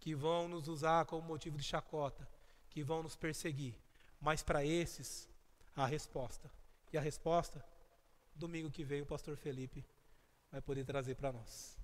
que 0.00 0.14
vão 0.14 0.48
nos 0.48 0.66
usar 0.66 1.04
como 1.04 1.28
motivo 1.28 1.58
de 1.58 1.62
chacota, 1.62 2.26
que 2.70 2.82
vão 2.82 3.02
nos 3.02 3.16
perseguir. 3.16 3.78
Mas 4.18 4.42
para 4.42 4.64
esses, 4.64 5.28
a 5.76 5.84
resposta. 5.84 6.50
E 6.90 6.96
a 6.96 7.02
resposta 7.02 7.62
Domingo 8.36 8.70
que 8.70 8.84
vem 8.84 9.02
o 9.02 9.06
pastor 9.06 9.36
Felipe 9.36 9.84
vai 10.50 10.60
poder 10.60 10.84
trazer 10.84 11.14
para 11.14 11.32
nós. 11.32 11.78